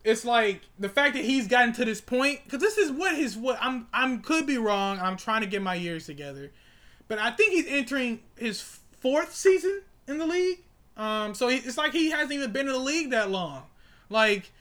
[0.03, 3.37] it's like the fact that he's gotten to this point because this is what his
[3.37, 4.99] what I'm I'm could be wrong.
[4.99, 6.51] I'm trying to get my years together,
[7.07, 10.61] but I think he's entering his fourth season in the league.
[10.97, 13.65] Um, so he, it's like he hasn't even been in the league that long.
[14.09, 14.53] Like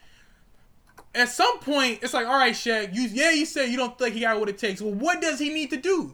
[1.18, 4.14] at some point, it's like, all right, Shaq, you yeah, you said you don't think
[4.14, 4.82] he got what it takes.
[4.82, 6.14] Well, what does he need to do?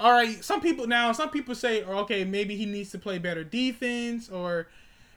[0.00, 3.18] All right, some people now, some people say, oh, okay, maybe he needs to play
[3.18, 4.68] better defense, or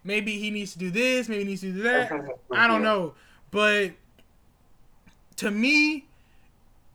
[0.04, 2.12] maybe he needs to do this, maybe he needs to do that.
[2.52, 3.14] I don't know,
[3.52, 3.92] but
[5.38, 6.08] to me,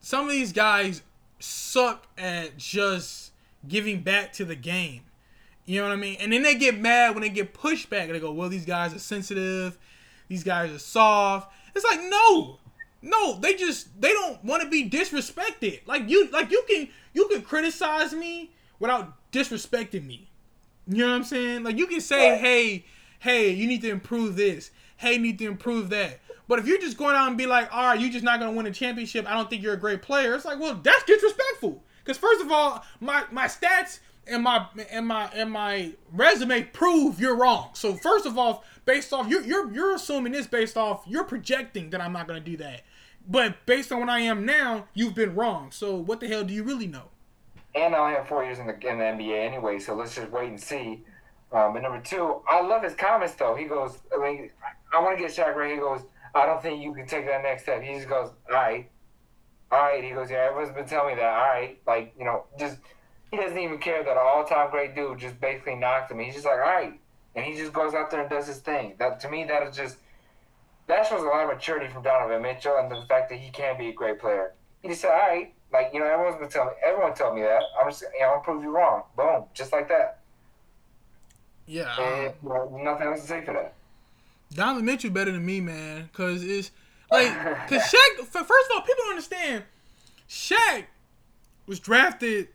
[0.01, 1.01] some of these guys
[1.39, 3.31] suck at just
[3.67, 5.01] giving back to the game.
[5.65, 6.17] You know what I mean?
[6.19, 8.09] And then they get mad when they get pushed back.
[8.09, 9.77] They go, "Well, these guys are sensitive.
[10.29, 12.57] These guys are soft." It's like, no,
[13.01, 15.81] no, they just they don't want to be disrespected.
[15.85, 20.29] Like you, like you can you can criticize me without disrespecting me.
[20.87, 21.63] You know what I'm saying?
[21.63, 22.39] Like you can say, Right.
[22.39, 22.85] "Hey,
[23.19, 24.71] hey, you need to improve this.
[24.97, 27.73] Hey, you need to improve that." But if you're just going out and be like,
[27.73, 29.29] "All right, you're just not gonna win a championship.
[29.29, 31.83] I don't think you're a great player," it's like, well, that's disrespectful.
[32.03, 33.99] Because first of all, my my stats
[34.29, 37.69] and my and my and my resume prove you're wrong.
[37.73, 41.89] So first of all, based off you're you're you're assuming this based off you're projecting
[41.91, 42.83] that I'm not gonna do that.
[43.27, 45.71] But based on what I am now, you've been wrong.
[45.71, 47.09] So what the hell do you really know?
[47.75, 50.47] And I have four years in the, in the NBA anyway, so let's just wait
[50.47, 51.03] and see.
[51.51, 53.55] Um, and number two, I love his comments though.
[53.55, 54.49] He goes, I mean,
[54.93, 55.73] I want to get Shaq right.
[55.73, 56.01] He goes,
[56.33, 57.81] I don't think you can take that next step.
[57.81, 58.89] He just goes, all right,
[59.71, 60.03] all right.
[60.03, 61.33] He goes, yeah, everyone's been telling me that.
[61.33, 62.77] All right, like you know, just
[63.31, 66.19] he doesn't even care that an all-time great dude just basically knocked him.
[66.19, 66.99] He's just like, all right,
[67.35, 68.95] and he just goes out there and does his thing.
[68.99, 69.97] That to me, that is just
[70.87, 73.77] that shows a lot of maturity from Donovan Mitchell and the fact that he can
[73.77, 74.53] be a great player.
[74.81, 77.41] He just said, all right, like you know, everyone's been telling me, everyone told me
[77.41, 77.61] that.
[77.81, 79.03] I'm just, you know, I'm gonna prove you wrong.
[79.15, 80.19] Boom, just like that.
[81.65, 83.73] Yeah, And um, you know, nothing else to say for that.
[84.53, 86.09] Donovan Mitchell better than me, man.
[86.13, 86.71] Cause it's
[87.11, 87.27] like,
[87.67, 88.25] cause Shaq.
[88.25, 89.63] First of all, people don't understand.
[90.29, 90.85] Shaq
[91.65, 92.47] was drafted.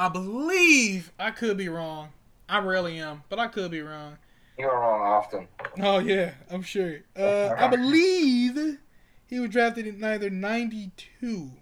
[0.00, 2.08] I believe I could be wrong.
[2.48, 4.16] I really am, but I could be wrong.
[4.58, 5.46] You're wrong often.
[5.78, 7.00] Oh yeah, I'm sure.
[7.14, 8.78] Uh, I believe
[9.26, 11.52] he was drafted in either 92.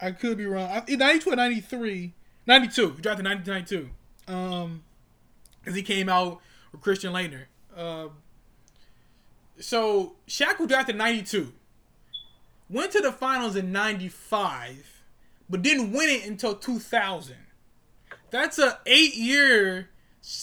[0.00, 0.70] I could be wrong.
[0.88, 2.14] 92 or 93.
[2.46, 2.92] 92.
[2.92, 3.90] He drafted 92.
[4.26, 4.82] Um,
[5.60, 6.40] because he came out
[6.72, 7.44] with Christian Laettner.
[7.76, 8.08] Uh,
[9.60, 11.52] so Shaq was drafted 92.
[12.70, 15.02] Went to the finals in 95,
[15.50, 17.36] but didn't win it until 2000.
[18.30, 19.90] That's a eight year,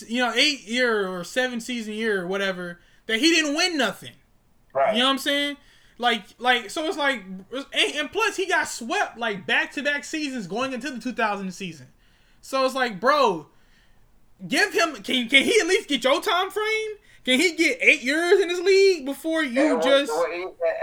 [0.08, 4.14] you know, eight year or seven season year or whatever that he didn't win nothing.
[4.74, 4.94] Right.
[4.94, 5.58] You know what I'm saying?
[5.98, 7.24] Like, like, so it's like,
[7.74, 11.88] and, plus he got swept like back to back seasons going into the 2000 season.
[12.42, 13.48] So it's like, bro,
[14.48, 14.96] give him.
[14.96, 16.92] Can can he at least get your time frame?
[17.24, 20.12] Can he get eight years in his league before you and, just?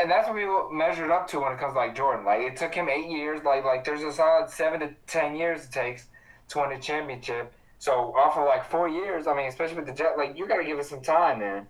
[0.01, 2.24] and that's what we measured up to when it comes to like Jordan.
[2.24, 3.42] Like it took him eight years.
[3.44, 6.07] Like like there's a solid seven to ten years it takes
[6.51, 7.53] to win a championship.
[7.78, 10.59] So off of like four years, I mean, especially with the Jet, like you got
[10.59, 11.66] to give it some time, man.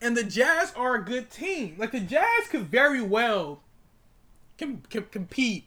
[0.00, 1.76] And the Jazz are a good team.
[1.78, 3.60] Like the Jazz could very well
[4.58, 5.64] can, can compete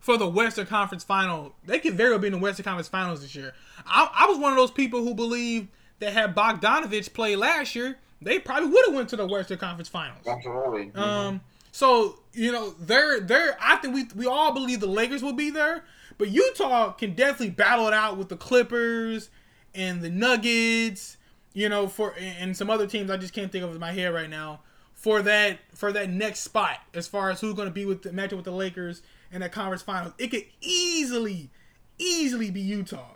[0.00, 1.54] for the Western Conference Final.
[1.64, 3.54] They could very well be in the Western Conference Finals this year.
[3.86, 5.68] I, I was one of those people who believed
[6.00, 9.88] that had Bogdanovich played last year, they probably would have went to the Western Conference
[9.88, 10.26] Finals.
[10.26, 10.90] Absolutely.
[10.94, 10.94] Um.
[10.94, 11.36] Mm-hmm.
[11.70, 13.56] So you know, they're they're.
[13.60, 15.84] I think we we all believe the Lakers will be there,
[16.18, 19.30] but Utah can definitely battle it out with the Clippers
[19.74, 21.16] and the Nuggets.
[21.54, 24.12] You know, for and some other teams I just can't think of in my head
[24.12, 24.60] right now
[24.98, 28.10] for that for that next spot as far as who's going to be with the
[28.10, 29.00] matchup with the Lakers
[29.30, 30.12] in that conference finals.
[30.18, 31.50] It could easily,
[31.98, 33.14] easily be Utah.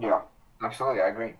[0.00, 0.22] Yeah,
[0.60, 1.34] absolutely, I agree.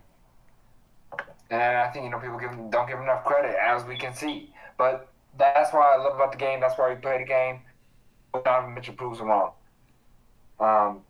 [1.49, 4.53] And I think you know people give don't give enough credit as we can see,
[4.77, 6.61] but that's why I love about the game.
[6.61, 7.59] That's why we play the game.
[8.43, 9.51] Donovan Mitchell proves them wrong.
[10.59, 11.01] Um,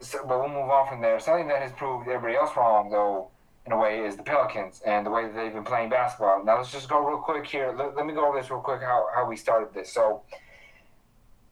[0.00, 1.18] so, but we'll move on from there.
[1.20, 3.30] Something that has proved everybody else wrong, though,
[3.66, 6.44] in a way, is the Pelicans and the way that they've been playing basketball.
[6.44, 7.74] Now let's just go real quick here.
[7.76, 8.80] Let, let me go over this real quick.
[8.80, 9.92] How how we started this.
[9.92, 10.22] So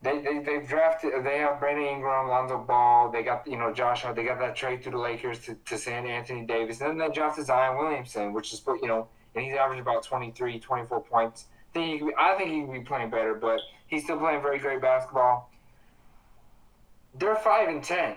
[0.02, 1.24] they, they they've drafted.
[1.24, 3.10] They have Brandon Ingram, Lonzo Ball.
[3.10, 6.06] They got you know Josh They got that trade to the Lakers to, to send
[6.06, 6.80] Anthony Davis.
[6.80, 10.60] And then they drafted Zion Williamson, which is you know, and he's averaged about 23,
[10.60, 11.46] 24 points.
[11.70, 14.42] I think he be, I think he could be playing better, but he's still playing
[14.42, 15.50] very great basketball.
[17.18, 18.16] They're five and ten.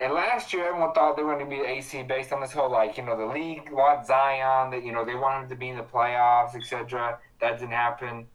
[0.00, 2.52] And last year, everyone thought they were going to be the AC based on this
[2.52, 5.68] whole like you know the league wants Zion that you know they wanted to be
[5.68, 7.18] in the playoffs, etc.
[7.40, 8.26] That didn't happen.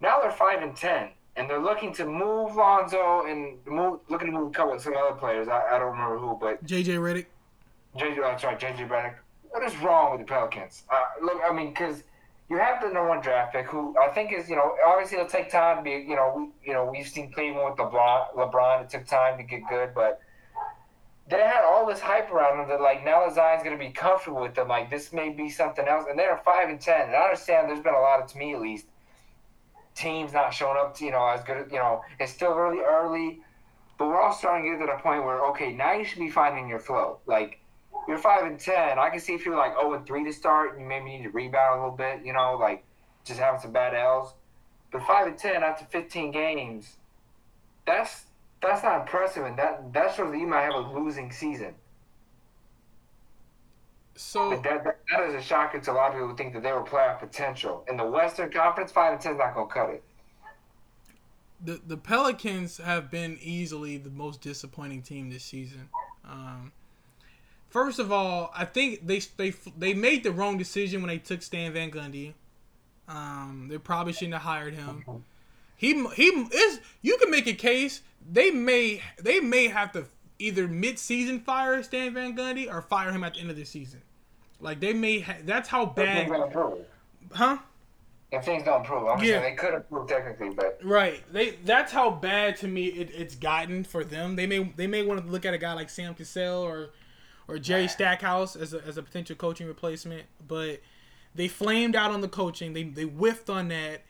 [0.00, 4.32] Now they're five and ten and they're looking to move Lonzo and move, looking to
[4.32, 5.48] move a couple of some other players.
[5.48, 7.26] I, I don't remember who, but JJ Redick.
[7.96, 9.14] JJ, that's right, JJ Redick.
[9.50, 10.84] What is wrong with the Pelicans?
[10.90, 12.02] Uh, look, I mean, because
[12.50, 15.30] you have the number one draft pick, who I think is, you know, obviously it'll
[15.30, 18.34] take time to be, you know, we, you know, we've seen Cleveland with LeBron.
[18.34, 20.20] LeBron, it took time to get good, but
[21.28, 23.92] they had all this hype around them that like now that Zion's going to be
[23.92, 27.02] comfortable with them, like this may be something else, and they're five and ten.
[27.02, 28.86] And I understand there's been a lot of, to me at least,
[29.94, 31.68] teams not showing up, to, you know, as good.
[31.70, 33.42] You know, it's still really early,
[33.96, 36.30] but we're all starting to get to the point where okay, now you should be
[36.30, 37.20] finding your flow.
[37.26, 37.59] Like
[38.08, 38.98] you're five and ten.
[38.98, 41.22] I can see if you're like zero oh and three to start, you maybe need
[41.22, 42.24] to rebound a little bit.
[42.24, 42.84] You know, like
[43.24, 44.34] just having some bad L's.
[44.90, 46.96] But five and ten after 15 games,
[47.86, 48.24] that's
[48.60, 51.74] that's not impressive, and that that shows that you might have a losing season.
[54.16, 56.62] So that, that, that is a shocker to a lot of people who think that
[56.62, 57.86] they were playoff potential.
[57.88, 60.04] In the Western Conference, five and ten is not gonna cut it.
[61.64, 65.88] The the Pelicans have been easily the most disappointing team this season.
[66.28, 66.72] Um,
[67.70, 71.42] first of all, I think they they they made the wrong decision when they took
[71.42, 72.34] Stan Van Gundy.
[73.08, 75.04] Um, they probably shouldn't have hired him.
[75.76, 76.80] He he is.
[77.00, 80.04] You can make a case they may they may have to
[80.38, 84.02] either mid-season fire Stan Van Gundy or fire him at the end of the season.
[84.60, 85.20] Like they may.
[85.20, 86.30] Ha- that's how bad.
[87.32, 87.58] Huh?
[88.32, 89.40] If things don't improve, I'm yeah.
[89.40, 91.20] saying they could improve technically, but right.
[91.32, 94.36] They that's how bad to me it, it's gotten for them.
[94.36, 96.90] They may they may want to look at a guy like Sam Cassell or
[97.50, 100.80] or Jerry Stackhouse as a, as a potential coaching replacement, but
[101.34, 102.72] they flamed out on the coaching.
[102.72, 104.02] They they whiffed on that,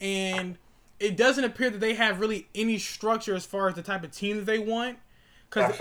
[0.00, 0.58] and
[1.00, 4.12] it doesn't appear that they have really any structure as far as the type of
[4.12, 4.98] team that they want.
[5.50, 5.76] Cause,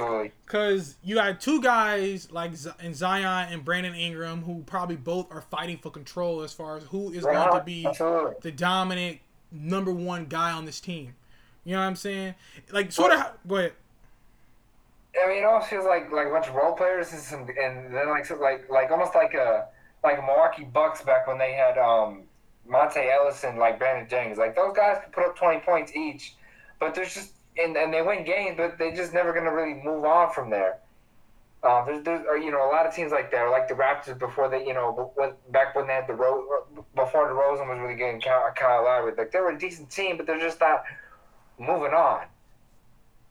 [0.45, 5.31] Because you got two guys like Z- and Zion and Brandon Ingram who probably both
[5.31, 8.33] are fighting for control as far as who is going to be Absolutely.
[8.41, 11.15] the dominant number one guy on this team.
[11.63, 12.35] You know what I'm saying?
[12.71, 13.31] Like sort of.
[13.47, 13.73] Go ahead.
[15.19, 17.93] I mean, it almost feels like like a bunch of role players and some, and
[17.93, 19.67] then like like like almost like a
[20.03, 22.23] like Milwaukee Bucks back when they had um
[22.69, 24.37] Monta Ellis and like Brandon Jennings.
[24.37, 26.35] Like those guys could put up twenty points each,
[26.79, 30.05] but there's just and, and they win games, but they're just never to really move
[30.05, 30.77] on from there.
[31.63, 34.17] Um, there's, there's, or, you know, a lot of teams like that, like the Raptors
[34.17, 36.43] before they, you know, when, back when they had the Rose,
[36.95, 40.25] before DeRozan was really getting Kyle, Kyle Lowry, like they were a decent team, but
[40.25, 40.83] they're just not
[41.59, 42.25] moving on.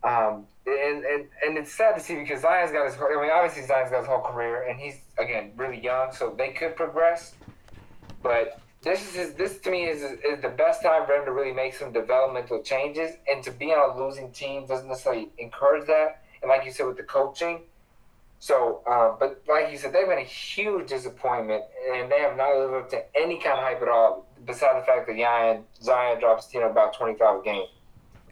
[0.03, 2.95] Um, and, and and it's sad to see because Zion's got his.
[2.95, 6.49] I mean, obviously Zion's got his whole career, and he's again really young, so they
[6.51, 7.35] could progress.
[8.21, 11.31] But this is his, this to me is is the best time for him to
[11.31, 15.87] really make some developmental changes, and to be on a losing team doesn't necessarily encourage
[15.87, 16.23] that.
[16.41, 17.61] And like you said with the coaching,
[18.39, 22.55] so uh, but like you said, they've been a huge disappointment, and they have not
[22.55, 24.27] lived up to any kind of hype at all.
[24.45, 27.65] Besides the fact that Zion Zion drops you know about twenty five a game,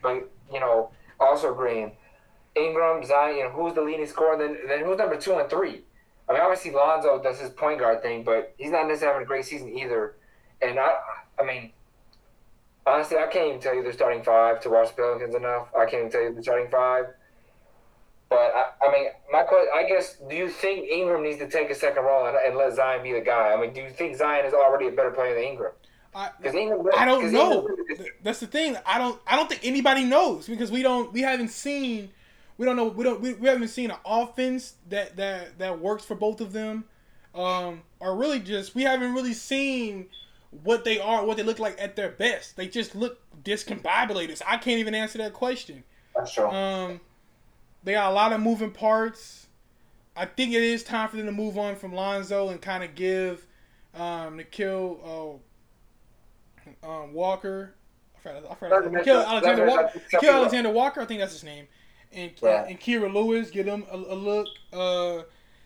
[0.01, 1.91] but you know also agreeing.
[2.59, 4.37] Ingram, Zion, you know, who's the leading scorer?
[4.37, 5.81] Then, then who's number two and three?
[6.27, 9.27] I mean, obviously Lonzo does his point guard thing, but he's not necessarily having a
[9.27, 10.15] great season either.
[10.61, 10.95] And I,
[11.39, 11.71] I mean,
[12.85, 15.69] honestly, I can't even tell you the starting five to watch the Pelicans enough.
[15.75, 17.05] I can't even tell you the starting five.
[18.29, 21.71] But I, I mean, my question, I guess, do you think Ingram needs to take
[21.71, 23.51] a second role and, and let Zion be the guy?
[23.51, 25.71] I mean, do you think Zion is already a better player than Ingram?
[26.13, 26.29] I,
[26.95, 27.67] I don't know.
[28.23, 28.77] That's the thing.
[28.85, 29.19] I don't.
[29.27, 31.13] I don't think anybody knows because we don't.
[31.13, 32.09] We haven't seen.
[32.59, 32.89] We don't know.
[32.89, 33.21] We don't.
[33.21, 36.83] We, we haven't seen an offense that that that works for both of them.
[37.33, 40.07] Um, or really just we haven't really seen
[40.63, 42.57] what they are, what they look like at their best.
[42.57, 44.37] They just look discombobulated.
[44.37, 45.85] So I can't even answer that question.
[46.13, 46.49] That's true.
[46.49, 46.99] Um,
[47.85, 49.47] they got a lot of moving parts.
[50.17, 52.93] I think it is time for them to move on from Lonzo and kind of
[52.93, 53.47] give
[53.95, 55.39] um, Nickeil
[56.83, 57.73] uh, um, Walker.
[58.17, 58.51] I forgot.
[58.51, 59.07] I forgot.
[59.07, 60.01] Alexander Walker.
[60.21, 60.99] Alexander Walker.
[60.99, 61.67] I think that's his name.
[62.11, 62.65] And yeah.
[62.67, 64.47] and Kira Lewis get them a, a, look.
[64.73, 65.23] Uh,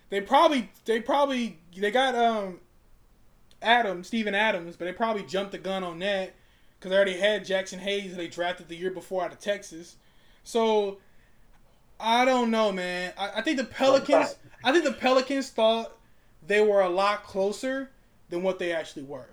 [0.10, 2.60] they probably they probably they got um
[3.62, 6.34] Adam Steven Adams, but they probably jumped the gun on that
[6.78, 9.96] because they already had Jaxson Hayes they drafted the year before out of Texas.
[10.44, 10.98] So
[12.00, 13.14] I don't know, man.
[13.18, 14.36] I, I think the Pelicans.
[14.66, 15.98] I think the Pelicans thought
[16.46, 17.90] they were a lot closer
[18.30, 19.28] than what they actually were.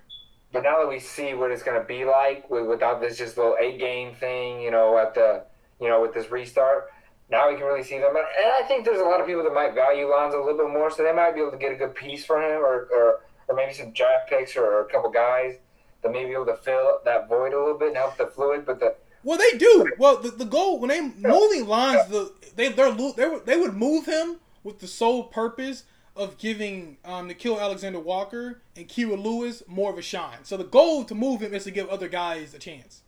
[0.53, 3.57] But now that we see what it's going to be like without this just little
[3.61, 5.45] eight game thing, you know, at the
[5.81, 6.91] you know with this restart,
[7.31, 8.15] now we can really see them.
[8.17, 10.73] And I think there's a lot of people that might value Lonzo a little bit
[10.73, 13.21] more, so they might be able to get a good piece for him, or or,
[13.49, 15.57] or maybe some draft picks or, a couple guys
[16.03, 18.67] that may be able to fill that void a little bit and help the fluid.
[18.67, 19.93] But the well, they do.
[19.99, 24.37] Well, the, the goal when they moving Lonzo, they they're, they they would move him
[24.65, 25.85] with the sole purpose
[26.17, 30.39] of giving um, Nickeil Alexander Walker and Kira Lewis more of a shine.
[30.43, 33.03] So the goal to move him is to give other guys a chance.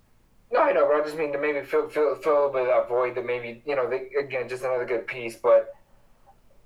[0.52, 2.66] No, I know, but I just mean to maybe fill, fill, fill a bit of
[2.68, 5.34] that void that maybe, you know, they, again, just another good piece.
[5.36, 5.74] But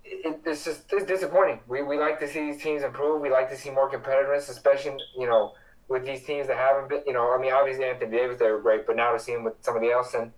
[0.04, 1.60] it, it's just it's disappointing.
[1.68, 3.22] We, we like to see these teams improve.
[3.22, 5.52] We like to see more competitiveness, especially, you know,
[5.88, 8.60] with these teams that haven't been, you know, I mean, obviously Anthony Davis, they were
[8.60, 10.32] great, but now to see him with somebody else, and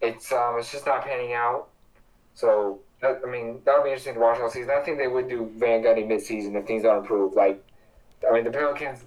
[0.00, 1.68] it's um, it's just not panning out.
[2.34, 4.70] So I mean, that'll be interesting to watch all season.
[4.70, 7.34] I think they would do Van Gundy midseason if things don't improve.
[7.34, 7.64] Like,
[8.28, 9.04] I mean, the Pelicans,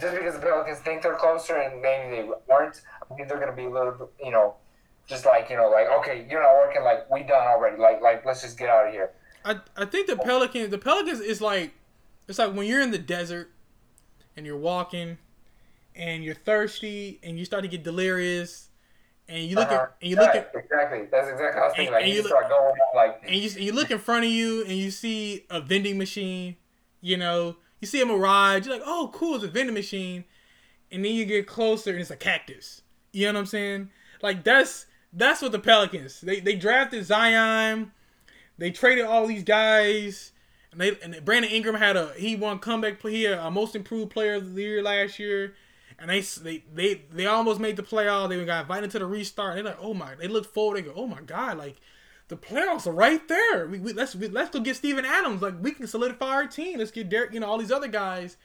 [0.00, 3.50] just because the Pelicans think they're closer and maybe they weren't, I think they're going
[3.50, 4.54] to be a little, you know,
[5.06, 6.82] just like you know, like okay, you're not working.
[6.82, 7.76] Like we done already.
[7.76, 9.10] Like like let's just get out of here.
[9.44, 11.72] I I think the Pelicans, the Pelicans is like,
[12.28, 13.50] it's like when you're in the desert,
[14.36, 15.18] and you're walking,
[15.96, 18.70] and you're thirsty, and you start to get delirious
[19.30, 19.82] and you look uh-huh.
[19.82, 21.86] at and you look at exactly that's exactly how I was thinking.
[21.86, 24.30] And, like and you, you start going like and you you look in front of
[24.30, 26.56] you and you see a vending machine.
[27.00, 28.66] You know, you see a mirage.
[28.66, 30.24] You're like, oh, cool, it's a vending machine.
[30.92, 32.82] And then you get closer and it's a cactus.
[33.12, 33.90] You know what I'm saying?
[34.22, 36.20] Like that's that's what the Pelicans.
[36.20, 37.92] They they drafted Zion.
[38.58, 40.32] They traded all these guys.
[40.72, 44.10] And they and Brandon Ingram had a he won comeback play here, a most improved
[44.10, 45.54] player of the year last year
[46.00, 48.30] and they they they they almost made the playoff.
[48.30, 49.54] They got invited to the restart.
[49.54, 50.14] They're like, oh my!
[50.14, 50.78] They look forward.
[50.78, 51.58] They go, oh my god!
[51.58, 51.76] Like
[52.30, 53.66] the playoffs are right there.
[53.66, 55.42] We, we let's we, let's go get Steven Adams.
[55.42, 56.78] Like we can solidify our team.
[56.78, 57.34] Let's get Derek.
[57.34, 58.36] You know all these other guys.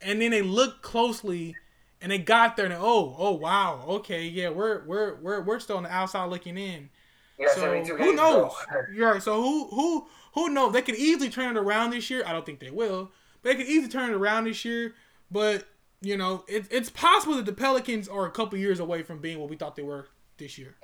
[0.00, 1.56] And then they look closely,
[2.00, 2.66] and they got there.
[2.66, 6.56] And oh oh wow okay yeah we're we're we're we're still on the outside looking
[6.56, 6.90] in.
[7.36, 8.52] Yeah, so who knows?
[8.94, 9.22] You're right.
[9.22, 10.72] So who who who knows?
[10.72, 12.22] They could easily turn it around this year.
[12.24, 13.10] I don't think they will,
[13.42, 14.94] but they could easily turn it around this year.
[15.28, 15.66] But
[16.00, 19.40] you know, it, it's possible that the Pelicans are a couple years away from being
[19.40, 20.06] what we thought they were
[20.36, 20.76] this year.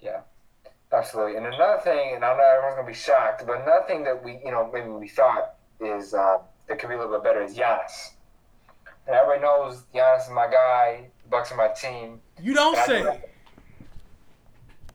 [0.00, 0.22] Yeah,
[0.92, 1.36] absolutely.
[1.36, 4.40] And another thing, and I know everyone's gonna be shocked, but another thing that we,
[4.44, 7.56] you know, maybe we thought is uh, that could be a little bit better is
[7.56, 8.12] Giannis.
[9.06, 11.08] And everybody knows Giannis is my guy.
[11.30, 12.20] Bucks are my team.
[12.40, 13.02] You don't say.
[13.02, 13.20] I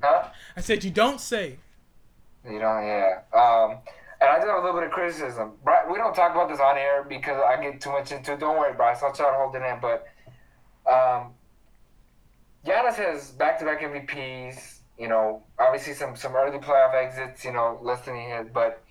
[0.02, 0.28] huh?
[0.56, 1.58] I said you don't say.
[2.46, 3.22] You know, yeah.
[3.34, 3.78] Um,
[4.20, 5.54] and I do have a little bit of criticism.
[5.92, 8.40] We don't talk about this on air because I get too much into it.
[8.40, 9.04] Don't worry, Bryce.
[9.04, 9.80] I'll try to hold it in.
[9.82, 10.08] But
[10.90, 11.34] um,
[12.66, 14.73] Giannis has back to back MVPs.
[14.98, 17.44] You know, obviously some some early playoff exits.
[17.44, 18.84] You know, less than he had, but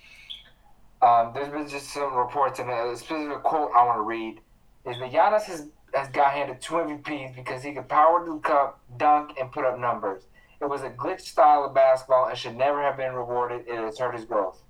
[1.03, 4.41] um, there's been just some reports, and a specific quote I want to read
[4.85, 8.39] is that Giannis has, has got handed two MVPs because he could power to the
[8.39, 10.23] cup, dunk, and put up numbers.
[10.61, 13.67] It was a glitch style of basketball and should never have been rewarded.
[13.67, 14.63] It has hurt his growth.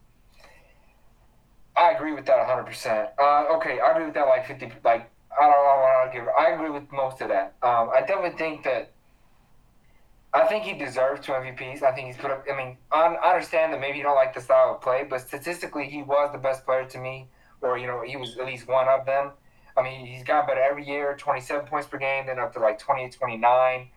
[1.76, 3.10] I agree with that 100%.
[3.18, 6.24] Uh, okay, I agree with that like 50, like, I don't know what I'll give.
[6.38, 7.54] I agree with most of that.
[7.62, 8.92] Um, I definitely think that
[10.34, 11.82] I think he deserves two MVPs.
[11.82, 12.44] I think he's put up.
[12.50, 15.84] I mean, I understand that maybe you don't like the style of play, but statistically,
[15.84, 17.28] he was the best player to me,
[17.60, 19.32] or you know, he was at least one of them.
[19.76, 21.14] I mean, he's got better every year.
[21.18, 23.88] Twenty-seven points per game, then up to like 28, 29,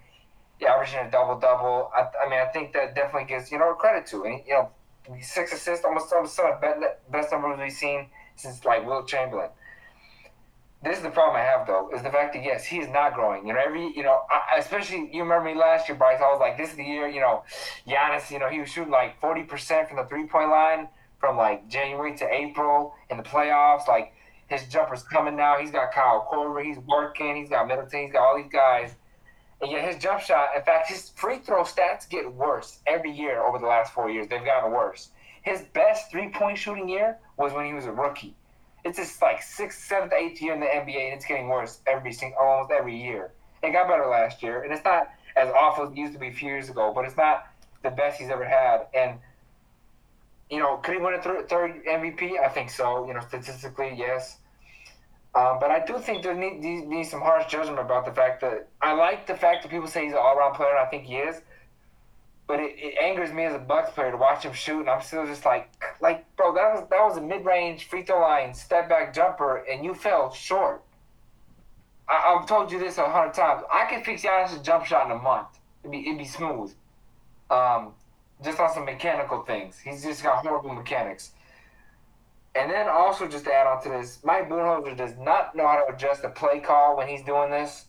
[0.60, 1.90] yeah, averaging a double double.
[1.96, 4.26] I, I, mean, I think that definitely gives you know credit to.
[4.26, 4.72] And you know,
[5.22, 9.52] six assists, almost almost some of the best numbers we've seen since like Wilt Chamberlain
[10.86, 13.16] this is the problem I have though, is the fact that yes, he is not
[13.16, 13.48] growing.
[13.48, 16.20] You know, every you know, I, especially you remember me last year, Bryce.
[16.22, 17.08] I was like, this is the year.
[17.08, 17.44] You know,
[17.88, 18.30] Giannis.
[18.30, 20.88] You know, he was shooting like forty percent from the three point line
[21.20, 23.88] from like January to April in the playoffs.
[23.88, 24.14] Like
[24.48, 25.58] his jumper's coming now.
[25.60, 26.64] He's got Kyle Korver.
[26.64, 27.36] He's working.
[27.36, 28.04] He's got Middleton.
[28.04, 28.94] He's got all these guys.
[29.62, 33.42] And yet his jump shot, in fact, his free throw stats get worse every year
[33.42, 34.28] over the last four years.
[34.28, 35.10] They've gotten worse.
[35.42, 38.36] His best three point shooting year was when he was a rookie
[38.86, 42.14] it's just like sixth, seventh, eighth year in the NBA, and it's getting worse every
[42.14, 43.32] single, almost every year.
[43.64, 46.28] It got better last year, and it's not as awful as it used to be
[46.28, 47.48] a few years ago, but it's not
[47.84, 48.86] the best he's ever had.
[48.94, 49.20] And
[50.52, 52.40] you know, could he win a th- third MVP?
[52.40, 53.08] I think so.
[53.08, 54.38] You know, statistically, yes.
[55.34, 58.70] Um, but I do think there needs need, some harsh judgment about the fact that
[58.82, 61.06] I like the fact that people say he's an all around player, and I think
[61.06, 61.42] he is.
[62.48, 65.02] But it, it, angers me as a Bucks player to watch him shoot, and I'm
[65.02, 68.54] still just like, like, bro, that was that was a mid range free throw line
[68.54, 70.84] step back jumper, and you fell short.
[72.08, 73.64] I, have told you this a hundred times.
[73.74, 75.48] I can fix Giannis' jump shot in a month.
[75.84, 76.72] It'd be it'd be smooth.
[77.50, 77.94] Um,
[78.44, 79.80] just on some mechanical things.
[79.80, 81.32] He's just got horrible mechanics.
[82.54, 85.84] And then also just to add on to this, Mike Budenholzer does not know how
[85.84, 87.86] to adjust the play call when he's doing this.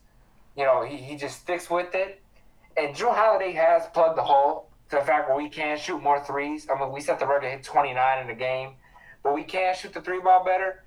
[0.56, 2.20] You know, he, he just sticks with it
[2.76, 6.22] and Jrue Holiday has plugged the hole to the fact where we can shoot more
[6.22, 6.66] threes.
[6.70, 8.74] I mean, we set the record to hit 29 in the game,
[9.22, 10.82] but we can shoot the three ball better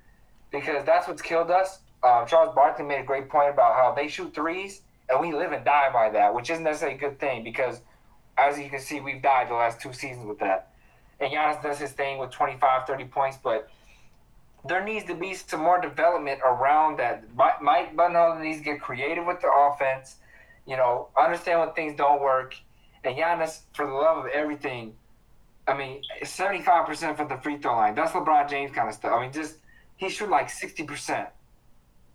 [0.50, 1.80] because that's what's killed us.
[2.02, 5.52] Um, Charles Barkley made a great point about how they shoot threes, and we live
[5.52, 7.80] and die by that, which isn't necessarily a good thing because,
[8.38, 10.70] as you can see, we've died the last two seasons with that.
[11.18, 13.68] And Giannis does his thing with 25, 30 points, but
[14.66, 17.24] there needs to be some more development around that.
[17.34, 20.16] Mike Budenholzer needs to get creative with the offense–
[20.66, 22.54] you know, understand when things don't work.
[23.04, 24.94] And Giannis, for the love of everything,
[25.66, 27.94] I mean, 75% from the free throw line.
[27.94, 29.12] That's LeBron James kind of stuff.
[29.12, 29.56] I mean, just,
[29.96, 31.28] he shoot like 60%.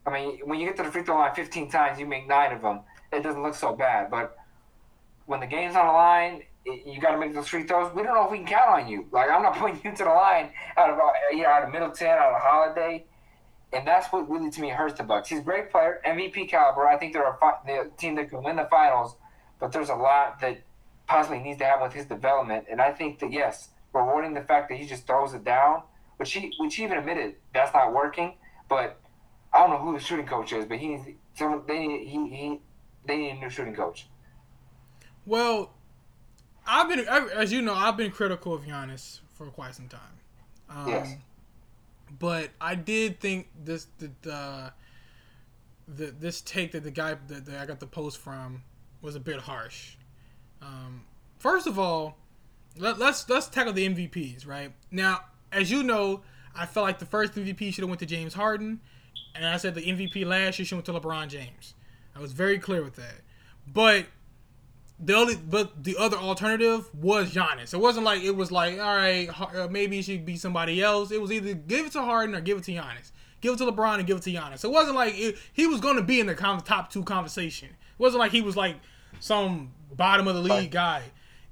[0.05, 2.51] I mean, when you get to the free throw line 15 times, you make nine
[2.51, 2.81] of them.
[3.11, 4.11] It doesn't look so bad.
[4.11, 4.37] But
[5.25, 7.93] when the game's on the line, you got to make those free throws.
[7.93, 9.07] We don't know if we can count on you.
[9.11, 10.99] Like, I'm not putting you to the line out of,
[11.31, 13.05] you know, out of Middleton, out of Holiday
[13.75, 15.27] and that's what really to me hurts the Bucks.
[15.27, 16.87] He's a great player, MVP caliber.
[16.87, 19.17] I think they're a, fi- a team that can win the finals,
[19.59, 20.61] but there's a lot that
[21.07, 22.65] possibly needs to happen with his development.
[22.71, 25.83] And I think that yes, rewarding the fact that he just throws it down,
[26.15, 28.35] which he which he even admitted that's not working.
[28.69, 28.97] But
[29.53, 31.03] I don't know who the shooting coach is, but he needs
[31.33, 31.63] someone.
[31.67, 32.61] They need he, he
[33.05, 34.07] they need a new shooting coach.
[35.25, 35.73] Well,
[36.65, 37.05] I've been
[37.35, 39.99] as you know I've been critical of Giannis for quite some time.
[40.69, 41.15] Um, yes
[42.19, 44.73] but I did think this the the,
[45.87, 48.63] the this take that the guy that, that I got the post from
[49.01, 49.95] was a bit harsh.
[50.61, 51.03] Um,
[51.39, 52.17] first of all,
[52.77, 55.21] let, let's let's tackle the MVPs right now.
[55.51, 56.21] As you know,
[56.55, 58.81] I felt like the first MVP should have went to James Harden,
[59.33, 61.75] and I said the MVP last year should went to LeBron James.
[62.15, 63.21] I was very clear with that.
[63.67, 64.05] But
[64.99, 67.73] the only but the other alternative was Giannis.
[67.73, 71.11] It wasn't like it was like all right, uh, maybe it should be somebody else.
[71.11, 73.11] It was either give it to Harden or give it to Giannis.
[73.41, 74.63] Give it to LeBron and give it to Giannis.
[74.63, 77.69] it wasn't like it, he was going to be in the top two conversation.
[77.69, 78.77] It wasn't like he was like
[79.19, 81.03] some bottom of the league guy.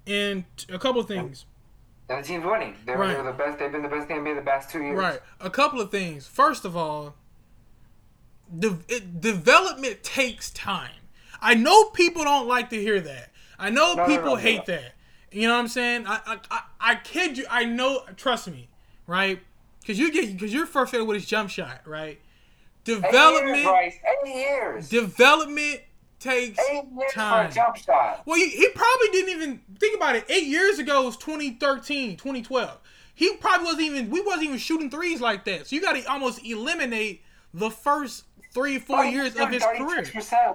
[0.05, 1.45] And a couple of things.
[2.09, 2.75] And the team's winning.
[2.85, 3.13] They're, right.
[3.13, 3.59] they're the best.
[3.59, 4.97] They've been the best team in the past two years.
[4.97, 5.19] Right.
[5.39, 6.27] A couple of things.
[6.27, 7.15] First of all,
[8.57, 10.91] de- it, development takes time.
[11.41, 13.31] I know people don't like to hear that.
[13.63, 14.93] I know no, people no, no, hate that.
[15.31, 16.05] You know what I'm saying?
[16.05, 17.45] I, I, I, I kid you.
[17.49, 18.03] I know.
[18.17, 18.67] Trust me,
[19.07, 19.39] right?
[19.79, 22.19] Because you get because you're frustrated with his jump shot, right?
[22.83, 23.55] Development.
[23.55, 23.95] Eight years, Bryce.
[24.25, 24.89] Eight years.
[24.89, 25.79] Development
[26.19, 27.45] takes eight years time.
[27.45, 28.23] For a jump shot.
[28.25, 30.25] Well, he, he probably didn't even think about it.
[30.29, 32.79] Eight years ago was 2013, 2012.
[33.15, 34.09] He probably wasn't even.
[34.09, 35.67] We wasn't even shooting threes like that.
[35.67, 40.05] So you got to almost eliminate the first three, four years of his career.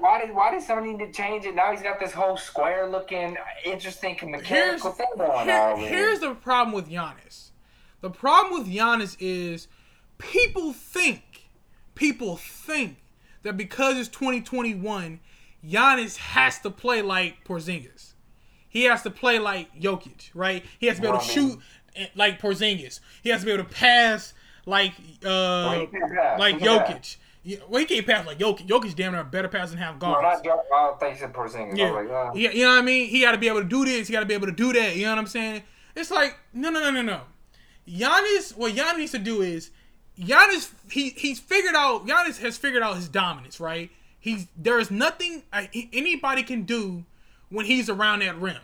[0.01, 1.55] Why did why did somebody need to change it?
[1.55, 5.81] Now he's got this whole square looking, interesting mechanical here's, thing going here, on.
[5.81, 7.51] Here's the problem with Giannis.
[8.01, 9.67] The problem with Giannis is
[10.19, 11.49] people think,
[11.95, 12.99] people think
[13.43, 15.21] that because it's 2021,
[15.67, 18.13] Giannis has to play like Porzingis.
[18.69, 20.65] He has to play like Jokic, right?
[20.79, 21.59] He has to be able to shoot
[22.15, 23.01] like Porzingis.
[23.23, 24.35] He has to be able to pass
[24.67, 24.93] like
[25.25, 25.87] uh
[26.39, 27.17] like Jokic.
[27.49, 28.67] Yeah, well, he can't pass like Jokic.
[28.67, 30.43] Jokic's damn near a better pass than half guards.
[30.45, 31.79] No, not I thought you said Porzingis.
[31.79, 31.93] Yeah.
[31.93, 32.31] Like, uh.
[32.35, 33.09] yeah, you know what I mean.
[33.09, 34.07] He got to be able to do this.
[34.07, 34.97] He got to be able to do that.
[34.97, 35.63] You know what I'm saying?
[35.97, 37.21] It's like no, no, no, no, no.
[37.89, 39.71] Giannis, what Giannis needs to do is
[40.21, 40.71] Giannis.
[40.91, 42.07] He he's figured out.
[42.07, 43.59] Giannis has figured out his dominance.
[43.61, 43.91] Right.
[44.21, 47.07] He's there is nothing uh, anybody can do
[47.49, 48.59] when he's around that rim.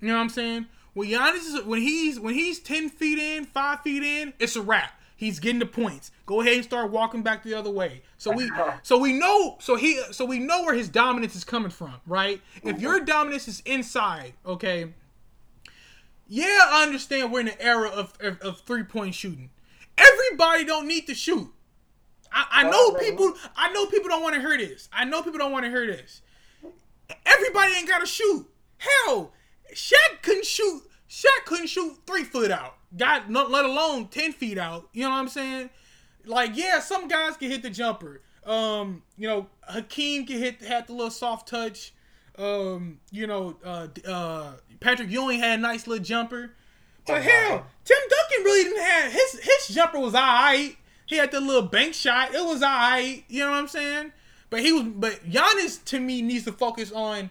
[0.00, 0.66] You know what I'm saying?
[0.94, 4.62] When Giannis is when he's when he's ten feet in, five feet in, it's a
[4.62, 4.92] wrap.
[5.20, 6.12] He's getting the points.
[6.24, 8.00] Go ahead and start walking back the other way.
[8.16, 8.78] So we uh-huh.
[8.82, 12.40] so we know so he so we know where his dominance is coming from, right?
[12.62, 12.80] If mm-hmm.
[12.80, 14.94] your dominance is inside, okay.
[16.26, 19.50] Yeah, I understand we're in an era of, of, of three point shooting.
[19.98, 21.52] Everybody don't need to shoot.
[22.32, 23.34] I, I know people.
[23.54, 24.88] I know people don't want to hear this.
[24.90, 26.22] I know people don't want to hear this.
[27.26, 28.48] Everybody ain't got to shoot.
[28.78, 29.34] Hell,
[29.74, 30.84] Shaq couldn't shoot.
[31.10, 32.76] Shaq couldn't shoot three foot out.
[32.96, 34.88] Got not let alone ten feet out.
[34.92, 35.70] You know what I'm saying?
[36.24, 38.22] Like, yeah, some guys can hit the jumper.
[38.46, 41.92] Um, you know, Hakeem can hit had the little soft touch.
[42.38, 46.52] Um, you know, uh, uh, Patrick Ewing had a nice little jumper.
[47.06, 50.76] But hell, Tim Duncan really didn't have his his jumper was alright.
[51.06, 52.32] He had the little bank shot.
[52.32, 53.24] It was alright.
[53.28, 54.12] You know what I'm saying?
[54.48, 57.30] But he was but Giannis to me needs to focus on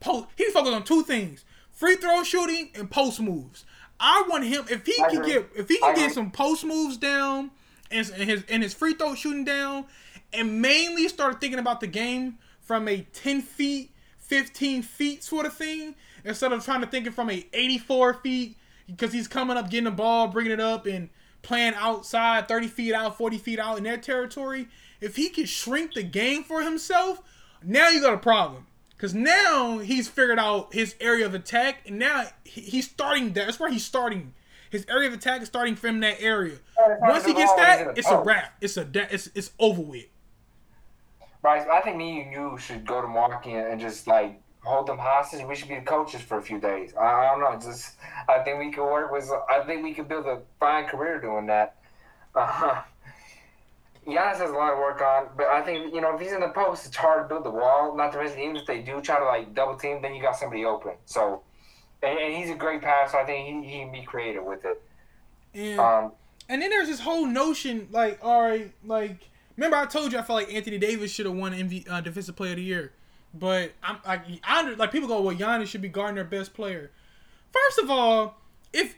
[0.00, 0.26] post.
[0.36, 1.44] He focused on two things:
[1.80, 3.64] free throw shooting and post moves.
[3.98, 5.32] I want him if he I can agree.
[5.32, 7.50] get if he can get some post moves down
[7.90, 9.86] and, his and his free throw shooting down,
[10.32, 15.54] and mainly start thinking about the game from a ten feet, fifteen feet sort of
[15.54, 18.56] thing instead of trying to think it from a eighty four feet
[18.86, 21.08] because he's coming up, getting the ball, bringing it up, and
[21.42, 24.68] playing outside, thirty feet out, forty feet out in their territory.
[25.00, 27.22] If he can shrink the game for himself,
[27.64, 28.66] now you got a problem.
[29.00, 33.46] Because now he's figured out his area of attack, and now he's starting That.
[33.46, 34.34] That's where he's starting.
[34.68, 36.58] His area of attack is starting from that area.
[37.00, 38.58] Once he gets that, it's a wrap.
[38.60, 40.04] It's a it's it's over with.
[41.40, 44.98] Bryce, I think me and you should go to Milwaukee and just like hold them
[44.98, 45.46] hostage.
[45.46, 46.92] We should be the coaches for a few days.
[46.94, 47.58] I, I don't know.
[47.58, 47.96] Just
[48.28, 49.30] I think we could work with.
[49.48, 51.76] I think we could build a fine career doing that.
[52.34, 52.82] Uh,
[54.06, 56.40] Giannis has a lot of work on, but I think you know if he's in
[56.40, 57.96] the post, it's hard to build the wall.
[57.96, 60.36] Not to mention, even if they do try to like double team, then you got
[60.36, 60.92] somebody open.
[61.04, 61.42] So,
[62.02, 63.18] and, and he's a great passer.
[63.18, 64.82] I think he, he can be creative with it.
[65.54, 66.12] And, um,
[66.48, 70.22] and then there's this whole notion, like, all right, like, remember I told you I
[70.22, 72.92] felt like Anthony Davis should have won MV, uh, Defensive Player of the Year,
[73.34, 76.90] but I'm like, I like people go, well, Giannis should be guarding their best player.
[77.52, 78.38] First of all,
[78.72, 78.96] if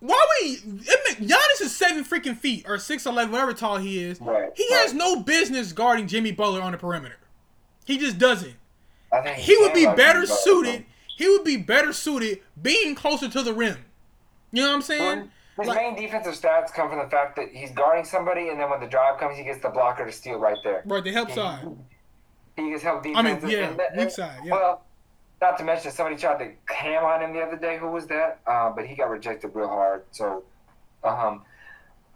[0.00, 0.56] why we?
[0.56, 4.20] Giannis is seven freaking feet or six eleven, whatever tall he is.
[4.20, 4.80] Right, he right.
[4.80, 7.16] has no business guarding Jimmy Butler on the perimeter.
[7.84, 8.54] He just doesn't.
[9.36, 10.86] he would be better suited.
[11.16, 13.84] He would be better suited being closer to the rim.
[14.52, 15.30] You know what I'm saying?
[15.58, 18.70] His like, main defensive stats come from the fact that he's guarding somebody, and then
[18.70, 20.82] when the drive comes, he gets the blocker to steal right there.
[20.86, 21.68] Right, the help he, side.
[22.56, 23.18] He gets help defense.
[23.18, 24.40] I mean, yeah, and, and, weak side.
[24.44, 24.52] Yeah.
[24.52, 24.84] Well,
[25.40, 27.78] not to mention, somebody tried to ham on him the other day.
[27.78, 28.40] Who was that?
[28.46, 30.04] Uh, but he got rejected real hard.
[30.10, 30.44] So,
[31.02, 31.42] um,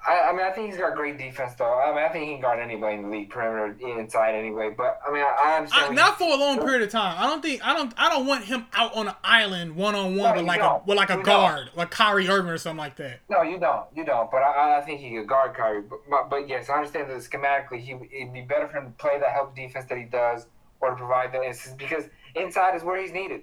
[0.06, 1.80] I, I, mean, I think he's got great defense, though.
[1.80, 4.74] I mean, I think he can guard anybody in the league, perimeter, inside, anyway.
[4.76, 5.92] But I mean, I, I understand.
[5.92, 7.16] I, not for a long period of time.
[7.18, 7.64] I don't think.
[7.64, 7.94] I don't.
[7.96, 10.98] I don't want him out on an island one on one with like a with
[10.98, 11.78] like a you guard, don't.
[11.78, 13.20] like Kyrie Irving or something like that.
[13.30, 13.86] No, you don't.
[13.96, 14.30] You don't.
[14.30, 15.80] But I, I think he could guard Kyrie.
[15.80, 18.92] But, but, but yes, I understand that schematically, he it'd be better for him to
[18.98, 20.46] play the help defense that he does,
[20.80, 23.42] or to provide that because inside is where he's needed.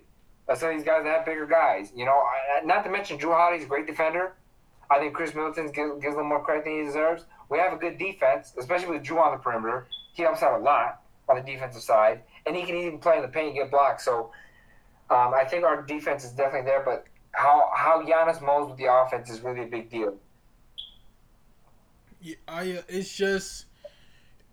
[0.54, 1.92] Some of these guys that have bigger guys.
[1.96, 2.22] You know,
[2.66, 4.34] not to mention Jrue Holiday's a great defender.
[4.90, 7.26] I think Khris Middleton gives, gives little more credit than he deserves.
[7.50, 9.88] We have a good defense, especially with Jrue on the perimeter.
[10.14, 13.22] He helps out a lot on the defensive side, and he can even play in
[13.22, 14.02] the paint and get blocked.
[14.02, 14.32] So
[15.10, 18.94] um, I think our defense is definitely there, but how how Giannis molds with the
[18.94, 20.16] offense is really a big deal.
[22.22, 23.66] Yeah, I, uh, it's just,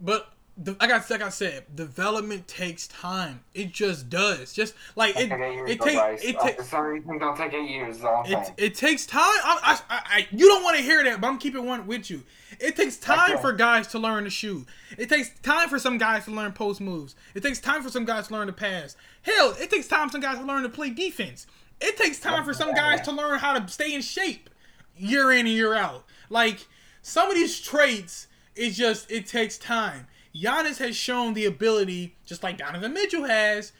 [0.00, 3.44] but the, like I like I said, development takes time.
[3.54, 4.52] It just does.
[4.52, 6.24] Just like it, it, takes.
[6.24, 6.68] It takes.
[6.68, 7.98] Sorry, don't take eight years.
[8.02, 9.20] It, it takes time.
[9.22, 12.24] I, I, I, you don't want to hear that, but I'm keeping one with you.
[12.58, 14.66] It takes time for guys to learn to shoot.
[14.98, 17.14] It takes time for some guys to learn post moves.
[17.36, 18.96] It takes time for some guys to learn to pass.
[19.22, 21.46] Hell, it takes time for some guys to learn to play defense.
[21.80, 24.50] It takes time for some guys to learn how to stay in shape
[24.96, 26.04] year in and year out.
[26.28, 26.66] Like
[27.00, 28.26] some of these traits,
[28.56, 33.72] it's just it takes time Giannis has shown the ability, just like Donovan Mitchell has,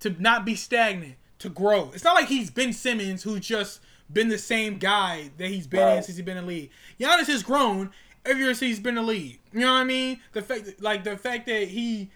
[0.00, 1.90] to not be stagnant, to grow.
[1.94, 3.80] It's not like he's Ben Simmons, who's just
[4.12, 5.96] been the same guy that he's been right.
[5.96, 6.70] in since he's been in the league.
[7.00, 7.90] Giannis has grown
[8.24, 9.40] every year since he's been in the league.
[9.52, 10.20] You know what I mean?
[10.32, 12.10] The fact, that, like the fact that he,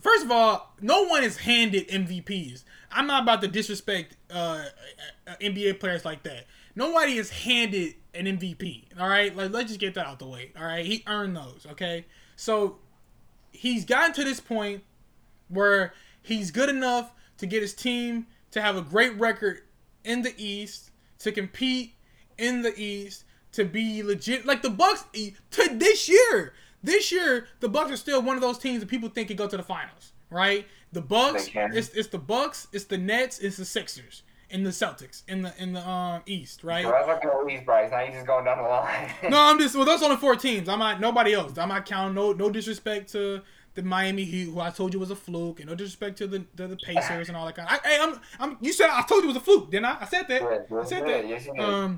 [0.00, 2.64] first of all, no one is handed MVPs.
[2.90, 4.64] I'm not about to disrespect uh,
[5.26, 6.46] uh NBA players like that.
[6.74, 8.84] Nobody is handed an MVP.
[8.98, 10.52] All right, like let's just get that out the way.
[10.58, 11.66] All right, he earned those.
[11.70, 12.04] Okay,
[12.42, 12.78] so
[13.52, 14.82] he's gotten to this point
[15.48, 19.60] where he's good enough to get his team to have a great record
[20.02, 20.90] in the East,
[21.20, 21.94] to compete
[22.36, 24.44] in the East, to be legit.
[24.44, 26.52] Like the Bucks to this year,
[26.82, 29.46] this year the Bucks are still one of those teams that people think can go
[29.46, 30.12] to the finals.
[30.28, 30.66] Right?
[30.90, 35.22] The Bucks, it's it's the Bucks, it's the Nets, it's the Sixers in the Celtics
[35.26, 36.84] in the in the um East, right?
[36.84, 37.90] Bro, that's like East, Bryce.
[37.90, 39.10] Now you just going down the line.
[39.30, 39.84] no, I'm just well.
[39.84, 40.68] Those only four teams.
[40.68, 41.56] I'm not nobody else.
[41.58, 42.14] I'm not counting.
[42.14, 43.40] No, no disrespect to
[43.74, 46.44] the Miami Heat, who I told you was a fluke, and no disrespect to the
[46.54, 47.68] the, the Pacers and all that kind.
[47.68, 48.58] Of, I, hey, I'm I'm.
[48.60, 49.98] You said I told you it was a fluke, didn't I?
[50.02, 50.42] I said that.
[50.42, 51.26] I said that.
[51.26, 51.96] Yes, um,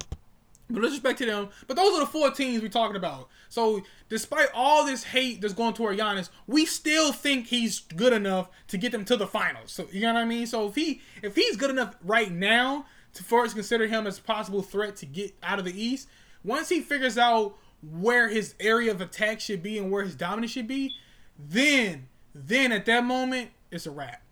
[0.70, 1.49] but disrespect to them.
[1.66, 3.28] But those are the four teams we're talking about.
[3.49, 8.49] So despite all this hate that's going toward Giannis, we still think he's good enough
[8.69, 9.73] to get them to the finals.
[9.73, 10.47] So you know what I mean?
[10.47, 14.23] So if he if he's good enough right now to us consider him as a
[14.23, 16.09] possible threat to get out of the East,
[16.43, 20.53] once he figures out where his area of attack should be and where his dominance
[20.53, 20.93] should be,
[21.39, 24.23] then then at that moment it's a wrap.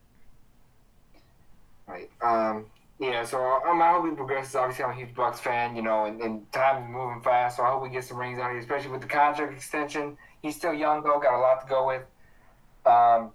[1.87, 2.11] Right.
[2.23, 2.67] Um
[3.03, 4.55] yeah, so um, I hope he progresses.
[4.55, 7.57] Obviously, I'm a huge Bucks fan, you know, and, and time is moving fast.
[7.57, 10.17] So I hope we get some rings out of here, especially with the contract extension.
[10.41, 12.03] He's still young though, got a lot to go with.
[12.87, 13.33] Um,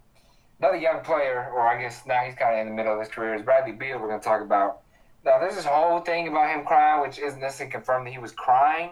[0.59, 3.09] another young player, or I guess now he's kind of in the middle of his
[3.09, 3.99] career, is Bradley Beal.
[3.99, 4.83] We're going to talk about.
[5.25, 8.31] Now, there's this whole thing about him crying, which isn't necessarily confirmed that he was
[8.31, 8.91] crying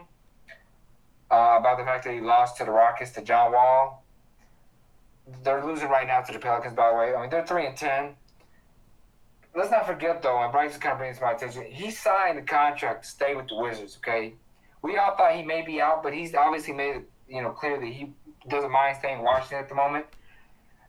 [1.31, 4.03] uh, about the fact that he lost to the Rockets to John Wall.
[5.41, 7.15] They're losing right now to the Pelicans, by the way.
[7.15, 8.15] I mean, they're three and ten
[9.55, 11.63] let's not forget though, and Bryce is kind of bringing to my attention.
[11.63, 13.97] He signed the contract to stay with the Wizards.
[13.97, 14.33] Okay,
[14.81, 17.79] we all thought he may be out, but he's obviously made it you know clear
[17.79, 18.13] that he
[18.49, 20.05] doesn't mind staying in Washington at the moment.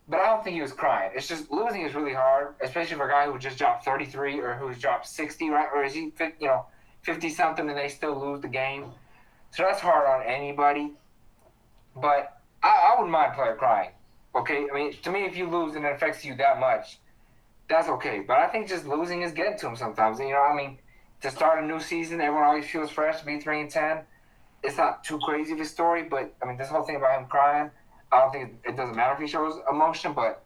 [0.08, 1.10] But I don't think he was crying.
[1.16, 4.54] It's just losing is really hard, especially for a guy who just dropped 33 or
[4.54, 5.68] who's dropped 60, right?
[5.74, 6.66] Or is he, you know,
[7.02, 8.92] 50 something and they still lose the game?
[9.50, 10.92] So that's hard on anybody.
[11.96, 13.90] But I, I wouldn't mind a player crying.
[14.36, 16.98] Okay, I mean, to me, if you lose and it affects you that much,
[17.68, 18.20] that's okay.
[18.20, 20.18] But I think just losing is getting to him sometimes.
[20.18, 20.78] You know, I mean,
[21.22, 23.22] to start a new season, everyone always feels fresh.
[23.22, 24.00] Be three and ten,
[24.62, 26.04] it's not too crazy of a story.
[26.04, 27.70] But I mean, this whole thing about him crying,
[28.12, 30.12] I don't think it, it doesn't matter if he shows emotion.
[30.12, 30.42] But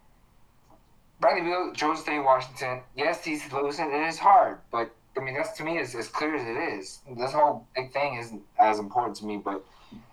[1.20, 2.80] Bradley Beal chose to stay in Washington.
[2.96, 4.58] Yes, he's losing, and it's hard.
[4.70, 7.00] But I mean, that's to me is as clear as it is.
[7.16, 9.36] This whole big thing isn't as important to me.
[9.36, 9.64] But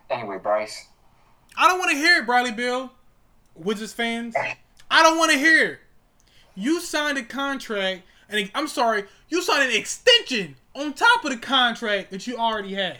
[0.10, 0.88] anyway, Bryce.
[1.58, 2.92] I don't want to hear it, Bradley Beal.
[3.56, 4.36] Wizards fans.
[4.92, 5.80] I don't want to hear it
[6.58, 11.38] you signed a contract, and I'm sorry, you signed an extension on top of the
[11.38, 12.98] contract that you already had.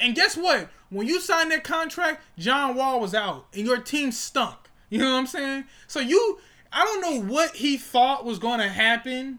[0.00, 0.68] And guess what?
[0.90, 4.56] When you signed that contract, John Wall was out, and your team stunk.
[4.88, 5.64] You know what I'm saying?
[5.86, 6.40] So you,
[6.72, 9.38] I don't know what he thought was going to happen.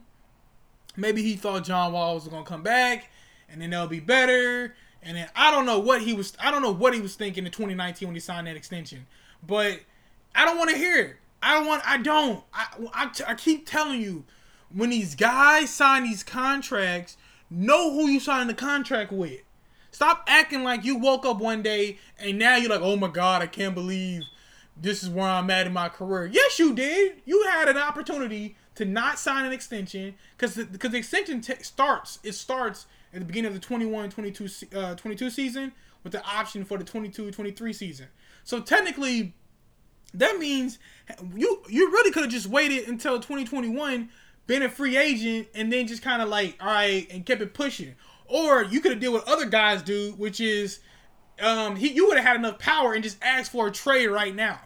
[0.96, 3.10] Maybe he thought John Wall was going to come back,
[3.50, 4.74] and then they'll be better.
[5.04, 6.32] And then I don't know what he was.
[6.40, 9.08] I don't know what he was thinking in 2019 when he signed that extension.
[9.46, 9.82] But
[10.34, 11.16] I don't want to hear it.
[11.42, 11.84] I don't want.
[11.86, 12.44] I don't.
[12.54, 14.26] I, I, keep telling you,
[14.74, 17.18] when these guys sign these contracts,
[17.50, 19.42] know who you sign the contract with.
[19.92, 23.42] Stop acting like you woke up one day and now you're like, oh my god,
[23.42, 24.24] I can't believe
[24.80, 26.28] this is where I'm at in my career.
[26.32, 27.22] Yes, you did.
[27.26, 31.62] You had an opportunity to not sign an extension because the, because the extension t-
[31.62, 32.20] starts.
[32.24, 35.74] It starts at the beginning of the 21 22, uh, 22 season
[36.04, 38.08] with the option for the 22 23 season.
[38.44, 39.34] So technically,
[40.14, 40.80] that means
[41.36, 44.10] you you really could have just waited until 2021,
[44.48, 47.54] been a free agent, and then just kind of like, all right, and kept it
[47.54, 47.96] pushing.
[48.28, 50.80] Or you could have did what other guys do, which is,
[51.42, 54.36] um, he you would have had enough power and just asked for a trade right
[54.36, 54.60] now.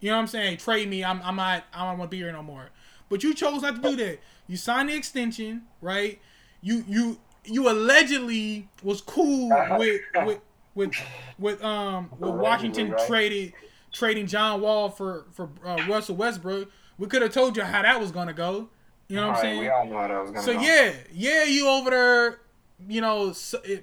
[0.00, 0.56] You know what I'm saying?
[0.58, 1.04] Trade me.
[1.04, 1.64] I'm I'm not.
[1.72, 2.70] I don't want to be here no more.
[3.08, 4.20] But you chose not to do that.
[4.48, 6.20] You signed the extension, right?
[6.60, 10.40] You you you allegedly was cool with with
[10.74, 10.92] with
[11.38, 13.06] with um with Washington right?
[13.06, 13.52] traded
[13.92, 16.70] trading John Wall for for uh, Russell Westbrook.
[16.98, 18.68] We could have told you how that was gonna go.
[19.08, 19.60] You know what I'm saying?
[19.60, 20.58] We all know how that was gonna so, go.
[20.58, 22.40] So yeah, yeah, you over there,
[22.88, 23.34] you know,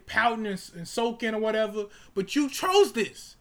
[0.07, 3.35] pouting and, and soaking or whatever, but you chose this.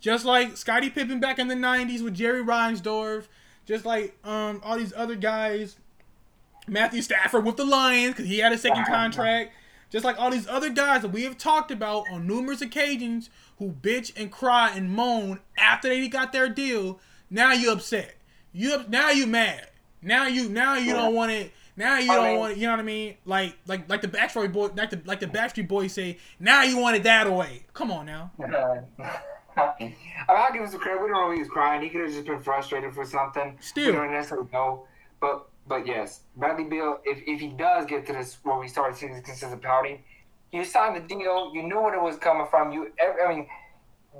[0.00, 3.26] Just like Scottie Pippen back in the '90s with Jerry Reinsdorf,
[3.66, 5.76] just like um all these other guys,
[6.66, 9.52] Matthew Stafford with the Lions because he had a second contract.
[9.90, 13.70] Just like all these other guys that we have talked about on numerous occasions who
[13.72, 17.00] bitch and cry and moan after they got their deal.
[17.30, 18.14] Now you upset.
[18.52, 19.68] You now you mad.
[20.02, 21.52] Now you now you don't want it.
[21.76, 22.58] Now you I don't mean- want it.
[22.58, 23.16] You know what I mean?
[23.24, 26.18] Like like like the Backstreet Boy like the like the Backstreet Boys say.
[26.40, 27.64] Now you want it that away.
[27.74, 28.30] Come on now.
[29.56, 29.94] I mean,
[30.28, 31.02] I'll give him some credit.
[31.02, 31.82] We don't know he was crying.
[31.82, 33.58] He could have just been frustrated for something.
[33.60, 33.86] Still.
[33.86, 34.86] we don't necessarily know.
[35.20, 36.98] But but yes, Bradley Beal.
[37.04, 40.02] If, if he does get to this where we start seeing this consistent pouting,
[40.52, 41.52] you signed the deal.
[41.54, 42.72] You knew what it was coming from.
[42.72, 42.90] You.
[43.00, 43.48] I mean,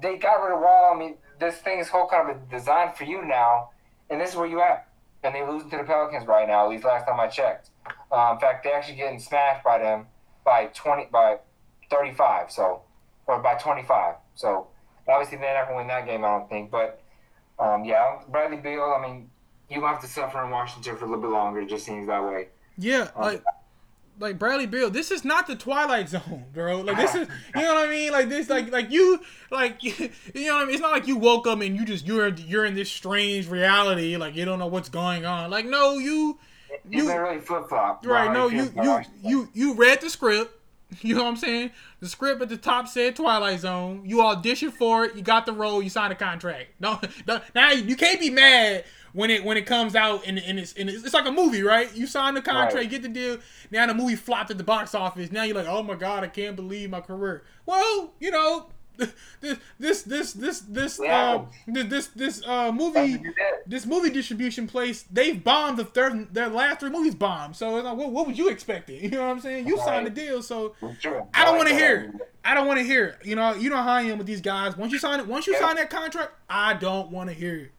[0.02, 0.92] they got rid of Wall.
[0.94, 3.70] I mean, this thing is whole kind of designed for you now,
[4.10, 4.88] and this is where you at.
[5.24, 6.64] And they losing to the Pelicans right now.
[6.64, 7.70] At least last time I checked.
[8.12, 10.06] Uh, in fact, they're actually getting smashed by them
[10.44, 11.38] by twenty by
[11.90, 12.50] thirty five.
[12.52, 12.82] So
[13.26, 14.14] or by twenty five.
[14.34, 14.68] So
[15.08, 16.24] obviously they're not gonna win that game.
[16.24, 16.70] I don't think.
[16.70, 17.02] But
[17.58, 18.94] um, yeah, Bradley Beal.
[18.96, 19.30] I mean,
[19.68, 21.60] you have to suffer in Washington for a little bit longer.
[21.60, 22.48] It just seems that way.
[22.76, 23.42] Yeah, Um, like
[24.20, 26.80] like Bradley Beal, this is not the Twilight Zone, bro.
[26.80, 28.12] Like this is, you know what I mean?
[28.12, 29.20] Like this, like like you,
[29.50, 30.74] like you know what I mean?
[30.74, 34.16] It's not like you woke up and you just you're you're in this strange reality,
[34.16, 35.50] like you don't know what's going on.
[35.50, 36.38] Like no, you
[36.88, 38.04] You- been really flip flop.
[38.06, 38.32] right?
[38.32, 40.54] No, you you you you read the script.
[41.02, 41.70] You know what I'm saying?
[42.00, 44.04] The script at the top said Twilight Zone.
[44.06, 45.14] You auditioned for it.
[45.14, 45.82] You got the role.
[45.82, 46.68] You signed a contract.
[46.80, 50.58] No, no now you can't be mad when it when it comes out and, and
[50.58, 51.94] it's and it's, it's like a movie, right?
[51.94, 52.90] You sign the contract, Right.
[52.90, 53.38] get the deal.
[53.70, 55.30] Now the movie flopped at the box office.
[55.32, 57.44] Now you're like, oh my god, I can't believe my career.
[57.66, 58.66] Well, you know,
[59.40, 63.22] this this this this this uh, this this uh movie
[63.66, 67.54] this movie distribution place, they've bombed the third, their last three movies bombed.
[67.54, 69.00] So it's like, what, what was you expecting?
[69.04, 69.68] You know what I'm saying?
[69.68, 70.74] You signed the deal, so
[71.34, 72.28] I don't want to hear it.
[72.44, 73.18] I don't want to hear it.
[73.26, 74.76] You know, you know how I am with these guys.
[74.76, 75.60] Once you sign it, once you Yeah.
[75.60, 77.72] sign that contract, I don't want to hear it.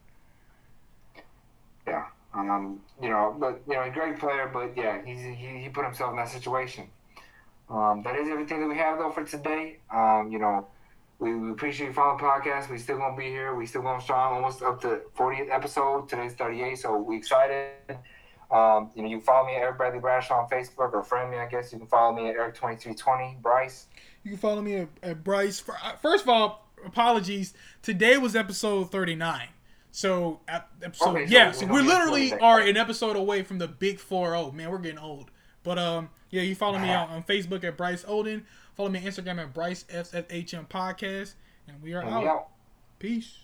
[2.32, 5.84] Um, you know, but you know, a great player, but yeah, he's, he he put
[5.84, 6.86] himself in that situation.
[7.68, 9.78] Um, that is everything that we have though for today.
[9.92, 10.66] Um, you know,
[11.18, 12.70] we, we appreciate you following the podcast.
[12.70, 13.54] We still gonna be here.
[13.54, 14.34] We still going strong.
[14.34, 16.08] Almost up to 40th episode.
[16.08, 17.72] Today's 38, so we excited.
[18.50, 21.36] Um, you know, you follow me at Eric Bradley Bradshaw on Facebook or friend me.
[21.36, 23.86] I guess you can follow me at Eric2320 Bryce.
[24.24, 25.62] You can follow me at, at Bryce.
[25.68, 27.54] Uh, First of all, apologies.
[27.82, 29.48] Today was episode 39.
[29.92, 33.98] So, episode, Okay, so yeah, so we literally are an episode away from the big
[33.98, 35.30] 4 Man, we're getting old.
[35.62, 38.46] But, um, yeah, you follow me on, on Facebook at Bryce Olden.
[38.76, 41.34] Follow me on Instagram at Bryce FFHM Podcast.
[41.66, 42.26] And we are out.
[42.26, 42.48] out.
[42.98, 43.40] Peace.